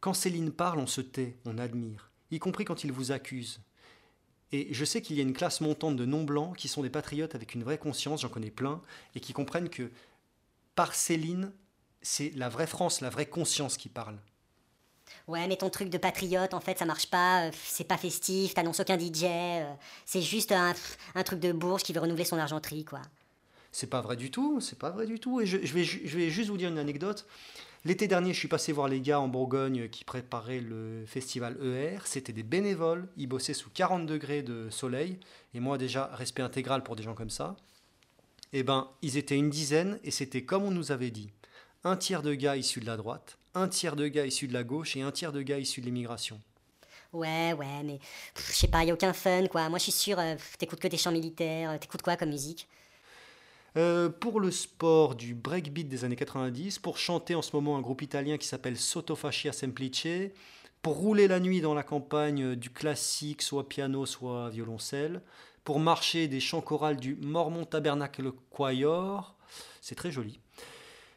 [0.00, 3.60] Quand Céline parle, on se tait, on admire, y compris quand il vous accuse.
[4.52, 7.34] Et je sais qu'il y a une classe montante de non-blancs qui sont des patriotes
[7.34, 8.80] avec une vraie conscience, j'en connais plein,
[9.14, 9.90] et qui comprennent que
[10.74, 11.52] par Céline,
[12.00, 14.18] c'est la vraie France, la vraie conscience qui parle.
[15.26, 18.54] Ouais, mais ton truc de patriote, en fait, ça marche pas, euh, c'est pas festif,
[18.54, 19.74] t'annonces aucun DJ, euh,
[20.06, 20.74] c'est juste un,
[21.14, 23.02] un truc de bourge qui veut renouveler son argenterie, quoi.
[23.72, 25.40] C'est pas vrai du tout, c'est pas vrai du tout.
[25.40, 27.26] Et je, je vais, ju- je vais juste vous dire une anecdote.
[27.84, 32.00] L'été dernier, je suis passé voir les gars en Bourgogne qui préparaient le festival ER.
[32.04, 35.18] C'était des bénévoles, ils bossaient sous 40 degrés de soleil.
[35.54, 37.56] Et moi, déjà, respect intégral pour des gens comme ça.
[38.52, 41.30] Eh ben, ils étaient une dizaine et c'était comme on nous avait dit.
[41.84, 44.64] Un tiers de gars issus de la droite, un tiers de gars issus de la
[44.64, 46.40] gauche et un tiers de gars issus de l'immigration.
[47.12, 48.00] Ouais, ouais, mais
[48.36, 49.68] je sais pas, y a aucun fun quoi.
[49.68, 52.68] Moi je suis sûr, euh, t'écoutes que des chants militaires, euh, t'écoutes quoi comme musique?
[53.76, 57.80] Euh, pour le sport du breakbeat des années 90, pour chanter en ce moment un
[57.80, 60.30] groupe italien qui s'appelle Sottofascia Semplice,
[60.80, 65.20] pour rouler la nuit dans la campagne du classique, soit piano, soit violoncelle,
[65.64, 69.34] pour marcher des chants chorales du Mormon Tabernacle Choir,
[69.80, 70.40] c'est très joli.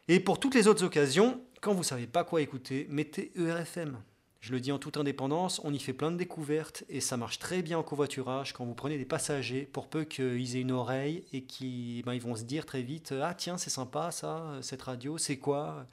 [0.08, 3.96] Et pour toutes les autres occasions, quand vous savez pas quoi écouter, mettez ERFM.
[4.42, 7.38] Je le dis en toute indépendance, on y fait plein de découvertes et ça marche
[7.38, 11.24] très bien en covoiturage quand vous prenez des passagers pour peu qu'ils aient une oreille
[11.32, 14.82] et qu'ils ben, ils vont se dire très vite Ah tiens, c'est sympa ça, cette
[14.82, 15.86] radio, c'est quoi?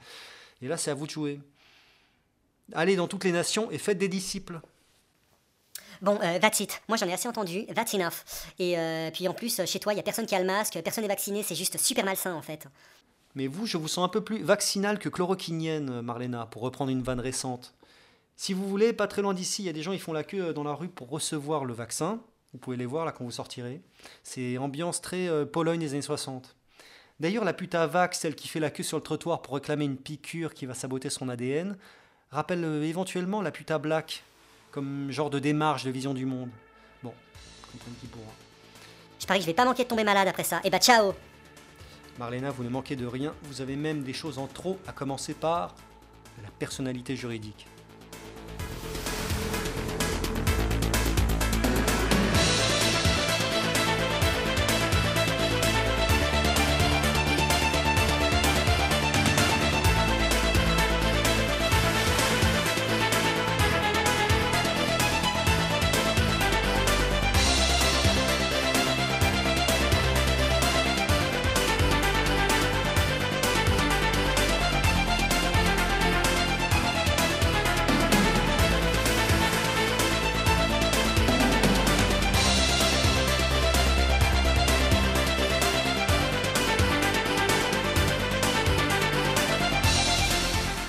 [0.63, 1.39] Et là, c'est à vous de jouer.
[2.73, 4.59] Allez dans toutes les nations et faites des disciples.
[6.01, 6.81] Bon, euh, that's it.
[6.87, 8.23] Moi j'en ai assez entendu, that's enough.
[8.57, 11.03] Et euh, puis en plus, chez toi, y a personne qui a le masque, personne
[11.03, 12.65] n'est vacciné, c'est juste super malsain en fait.
[13.35, 17.03] Mais vous, je vous sens un peu plus vaccinal que chloroquinienne, Marlena, pour reprendre une
[17.03, 17.75] vanne récente.
[18.41, 20.23] Si vous voulez, pas très loin d'ici, il y a des gens qui font la
[20.23, 22.21] queue dans la rue pour recevoir le vaccin.
[22.53, 23.81] Vous pouvez les voir là quand vous sortirez.
[24.23, 26.55] C'est ambiance très euh, Pologne des années 60.
[27.19, 29.83] D'ailleurs, la pute à vax, celle qui fait la queue sur le trottoir pour réclamer
[29.83, 31.77] une piqûre qui va saboter son ADN,
[32.31, 34.23] rappelle euh, éventuellement la pute à black,
[34.71, 36.49] comme genre de démarche de vision du monde.
[37.03, 37.11] Bon,
[37.73, 38.31] comprenne qui pourra.
[39.19, 40.61] Je parie que je vais pas manquer de tomber malade après ça.
[40.63, 41.13] Et bah ciao
[42.17, 45.33] Marlena, vous ne manquez de rien, vous avez même des choses en trop, à commencer
[45.33, 45.75] par
[46.41, 47.67] la personnalité juridique.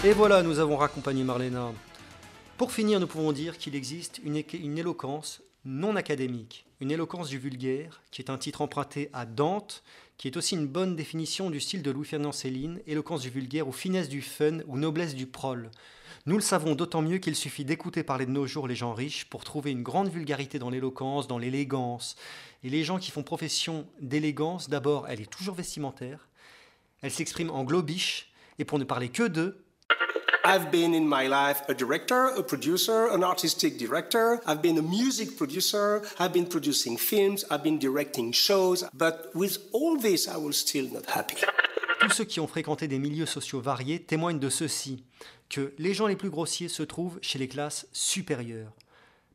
[0.03, 1.75] Et voilà, nous avons raccompagné Marlena.
[2.57, 8.01] Pour finir, nous pouvons dire qu'il existe une, éloquence non académique, une éloquence du vulgaire,
[8.11, 9.83] qui est un titre emprunté à Dante,
[10.17, 13.73] qui est aussi une bonne définition du style de Louis-Ferdinand Céline, éloquence du vulgaire ou
[13.73, 15.71] finesse du fun ou noblesse du prol.
[16.25, 19.27] Nous le savons d'autant mieux qu'il suffit d'écouter parler de nos jours les gens riches
[19.27, 22.17] pour trouver une grande vulgarité dans l'éloquence, dans l'élégance.
[22.65, 26.27] Et les gens qui font profession d'élégance, d'abord, elle est toujours vestimentaire,
[27.03, 29.63] elle s'exprime en globish, et pour ne parler que d'eux,
[30.51, 34.41] I've been in my life a director, a producer, an artistic director.
[34.49, 36.03] I've been a music producer.
[36.19, 37.45] I've been producing films.
[37.53, 38.85] I've been directing shows.
[38.93, 41.37] But with all this, I was still not happy.
[42.01, 45.05] Tous ceux qui ont fréquenté des milieux sociaux variés témoignent de ceci,
[45.49, 48.73] que les gens les plus grossiers se trouvent chez les classes supérieures.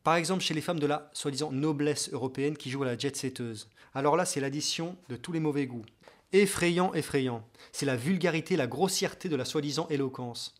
[0.03, 3.69] Par exemple, chez les femmes de la soi-disant noblesse européenne qui jouent à la jet-setteuse.
[3.93, 5.85] Alors là, c'est l'addition de tous les mauvais goûts.
[6.33, 7.47] Effrayant, effrayant.
[7.71, 10.53] C'est la vulgarité, la grossièreté de la soi-disant éloquence.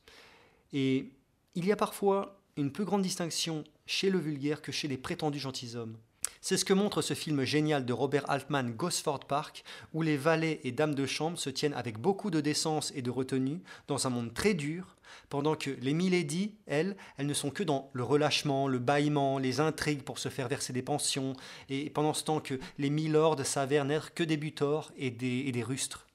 [0.77, 1.13] Et
[1.55, 5.39] il y a parfois une plus grande distinction chez le vulgaire que chez les prétendus
[5.39, 5.95] gentilshommes.
[6.41, 9.63] C'est ce que montre ce film génial de Robert Altman, Gosford Park,
[9.93, 13.09] où les valets et dames de chambre se tiennent avec beaucoup de décence et de
[13.09, 14.97] retenue dans un monde très dur,
[15.29, 19.61] pendant que les milady, elles, elles ne sont que dans le relâchement, le bâillement, les
[19.61, 21.33] intrigues pour se faire verser des pensions,
[21.69, 25.53] et pendant ce temps que les milords s'avèrent n'être que des butors et des, et
[25.53, 26.05] des rustres.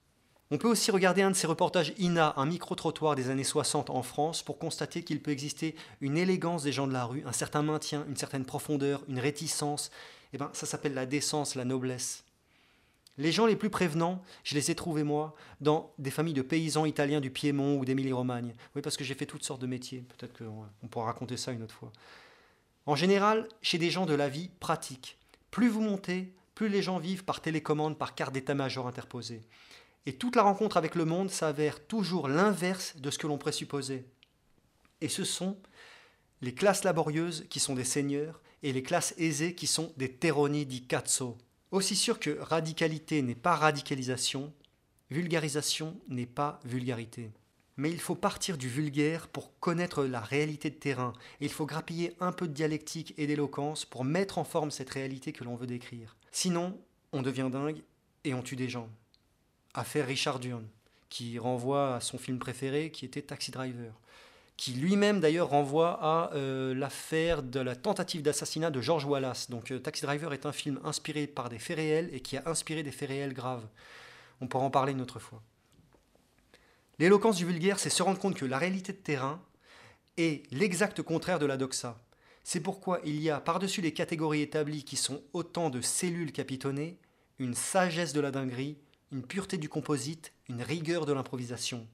[0.53, 4.03] On peut aussi regarder un de ces reportages INA, un micro-trottoir des années 60 en
[4.03, 7.63] France, pour constater qu'il peut exister une élégance des gens de la rue, un certain
[7.63, 9.93] maintien, une certaine profondeur, une réticence.
[10.33, 12.25] Eh ben, ça s'appelle la décence, la noblesse.
[13.17, 16.85] Les gens les plus prévenants, je les ai trouvés moi, dans des familles de paysans
[16.85, 18.55] italiens du Piémont ou d'Émilie-Romagne.
[18.75, 20.05] Oui, parce que j'ai fait toutes sortes de métiers.
[20.19, 21.93] Peut-être qu'on on pourra raconter ça une autre fois.
[22.87, 25.17] En général, chez des gens de la vie pratique.
[25.53, 29.43] Plus vous montez, plus les gens vivent par télécommande, par carte d'état-major interposée.
[30.07, 34.07] Et toute la rencontre avec le monde s'avère toujours l'inverse de ce que l'on présupposait.
[35.01, 35.57] Et ce sont
[36.43, 40.67] les classes laborieuses qui sont des seigneurs et les classes aisées qui sont des terroni
[40.67, 41.37] di cazzo.
[41.71, 44.53] Aussi sûr que radicalité n'est pas radicalisation,
[45.11, 47.31] vulgarisation n'est pas vulgarité.
[47.77, 51.13] Mais il faut partir du vulgaire pour connaître la réalité de terrain.
[51.41, 54.91] Et il faut grappiller un peu de dialectique et d'éloquence pour mettre en forme cette
[54.91, 56.17] réalité que l'on veut décrire.
[56.31, 56.79] Sinon,
[57.13, 57.83] on devient dingue
[58.25, 58.91] et on tue des gens.
[59.75, 60.67] Affaire Richard Durn,
[61.09, 63.93] qui renvoie à son film préféré qui était Taxi Driver,
[64.57, 69.49] qui lui-même d'ailleurs renvoie à euh, l'affaire de la tentative d'assassinat de George Wallace.
[69.49, 72.43] Donc euh, Taxi Driver est un film inspiré par des faits réels et qui a
[72.47, 73.67] inspiré des faits réels graves.
[74.41, 75.43] On pourra en parler une autre fois.
[76.99, 79.41] L'éloquence du vulgaire, c'est se rendre compte que la réalité de terrain
[80.19, 81.99] est l'exact contraire de la doxa.
[82.45, 86.99] C'est pourquoi il y a, par-dessus les catégories établies qui sont autant de cellules capitonnées,
[87.39, 88.77] une sagesse de la dinguerie,
[89.13, 91.87] une pureté du composite, une rigueur de l'improvisation.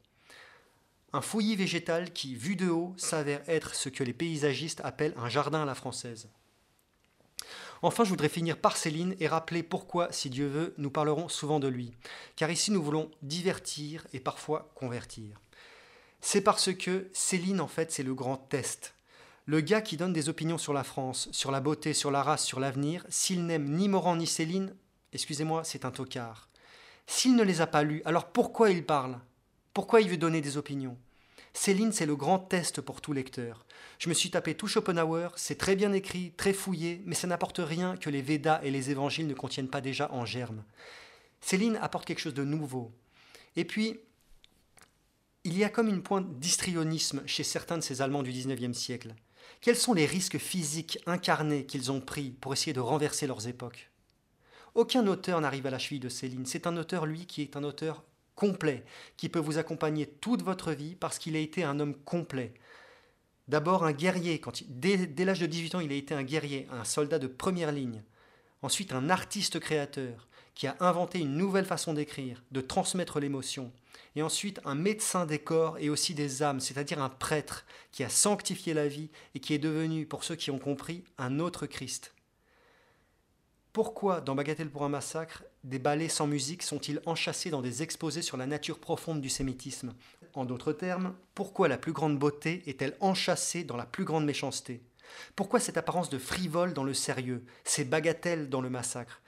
[1.12, 5.29] Un fouillis végétal qui, vu de haut, s'avère être ce que les paysagistes appellent un
[5.29, 6.29] jardin à la française.
[7.83, 11.61] Enfin, je voudrais finir par Céline et rappeler pourquoi, si Dieu veut, nous parlerons souvent
[11.61, 11.93] de lui.
[12.35, 15.41] Car ici, nous voulons divertir et parfois convertir.
[16.21, 18.95] C'est parce que Céline, en fait, c'est le grand test.
[19.45, 22.45] Le gars qui donne des opinions sur la France, sur la beauté, sur la race,
[22.45, 24.75] sur l'avenir, s'il n'aime ni Morand ni Céline,
[25.12, 26.49] excusez-moi, c'est un tocard.
[27.07, 29.19] S'il ne les a pas lus, alors pourquoi il parle?
[29.73, 30.97] Pourquoi il veut donner des opinions?
[31.53, 33.65] Céline, c'est le grand test pour tout lecteur.
[33.99, 37.61] Je me suis tapé tout Schopenhauer, c'est très bien écrit, très fouillé, mais ça n'apporte
[37.63, 40.65] rien que les Védas et les évangiles ne contiennent pas déjà en germe.
[41.41, 42.93] Céline apporte quelque chose de nouveau.
[43.57, 44.01] Et puis,
[45.45, 49.15] il y a comme une pointe d'histrionisme chez certains de ces Allemands du XIXe siècle.
[49.61, 53.91] Quels sont les risques physiques incarnés qu'ils ont pris pour essayer de renverser leurs époques?
[54.77, 56.45] Aucun auteur n'arrive à la cheville de Céline.
[56.45, 58.05] C'est un auteur, lui, qui est un auteur
[58.35, 58.85] complet,
[59.16, 62.53] qui peut vous accompagner toute votre vie parce qu'il a été un homme complet.
[63.49, 66.85] D'abord un guerrier, dès, dès l'âge de 18 ans il a été un guerrier, un
[66.85, 68.03] soldat de première ligne.
[68.61, 73.72] Ensuite un artiste créateur qui a inventé une nouvelle façon d'écrire, de transmettre l'émotion.
[74.14, 78.11] Et ensuite un médecin des corps et aussi des âmes, c'est-à-dire un prêtre qui a
[78.11, 82.12] sanctifié la vie et qui est devenu, pour ceux qui ont compris, un autre Christ.
[83.77, 88.22] Pourquoi, dans Bagatelle pour un massacre, des ballets sans musique sont-ils enchâssés dans des exposés
[88.22, 89.93] sur la nature profonde du sémitisme?
[90.33, 94.81] En d'autres termes, pourquoi la plus grande beauté est-elle enchâssée dans la plus grande méchanceté?
[95.35, 99.20] Pourquoi cette apparence de frivole dans le sérieux, ces bagatelles dans le massacre?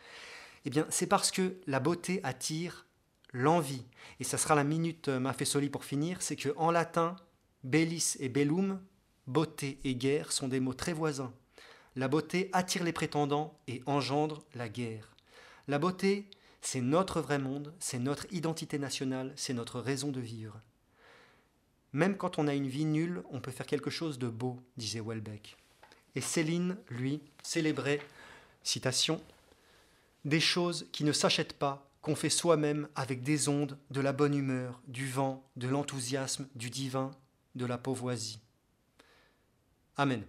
[0.64, 2.86] Eh bien, c'est parce que la beauté attire
[3.34, 3.84] l'envie.
[4.18, 7.16] Et ça sera la minute euh, Maffesoli pour finir, c'est que en latin,
[7.64, 8.80] bellis et bellum,
[9.26, 11.34] beauté et guerre, sont des mots très voisins.
[11.98, 15.16] La beauté attire les prétendants et engendre la guerre.
[15.66, 16.30] La beauté,
[16.60, 20.60] c'est notre vrai monde, c'est notre identité nationale, c'est notre raison de vivre.
[21.92, 25.02] Même quand on a une vie nulle, on peut faire quelque chose de beau, disait
[25.04, 25.56] Welbeck.
[26.14, 27.98] Et Céline, lui, célébrait,
[28.62, 29.20] citation,
[30.24, 34.36] des choses qui ne s'achètent pas, qu'on fait soi-même avec des ondes, de la bonne
[34.36, 37.10] humeur, du vent, de l'enthousiasme, du divin,
[37.56, 38.38] de la pauvoisie.
[39.96, 40.22] Amen.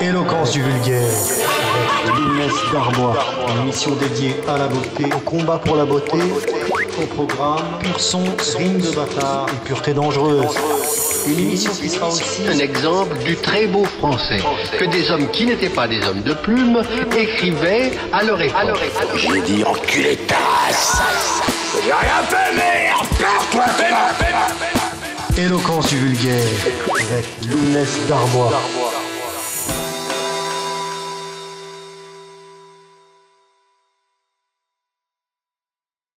[0.00, 1.02] Éloquence du vulgaire,
[2.04, 3.16] avec Inès Darbois,
[3.48, 6.18] une émission dédiée à la beauté, au combat pour la beauté,
[7.00, 8.24] au programme, pur son,
[8.56, 9.46] rime de bâtard.
[9.48, 10.56] Et pureté dangereuse.
[11.26, 14.40] Une émission qui sera aussi un exemple du très beau français
[14.78, 16.82] que des hommes qui n'étaient pas des hommes de plume
[17.16, 18.78] écrivaient à leur époque.
[19.16, 21.02] J'ai dit enculé ta race.
[21.84, 26.44] J'ai rien fait, merde Perds-toi, fais Éloquence du vulgaire,
[26.94, 28.52] avec Lounès Darbois.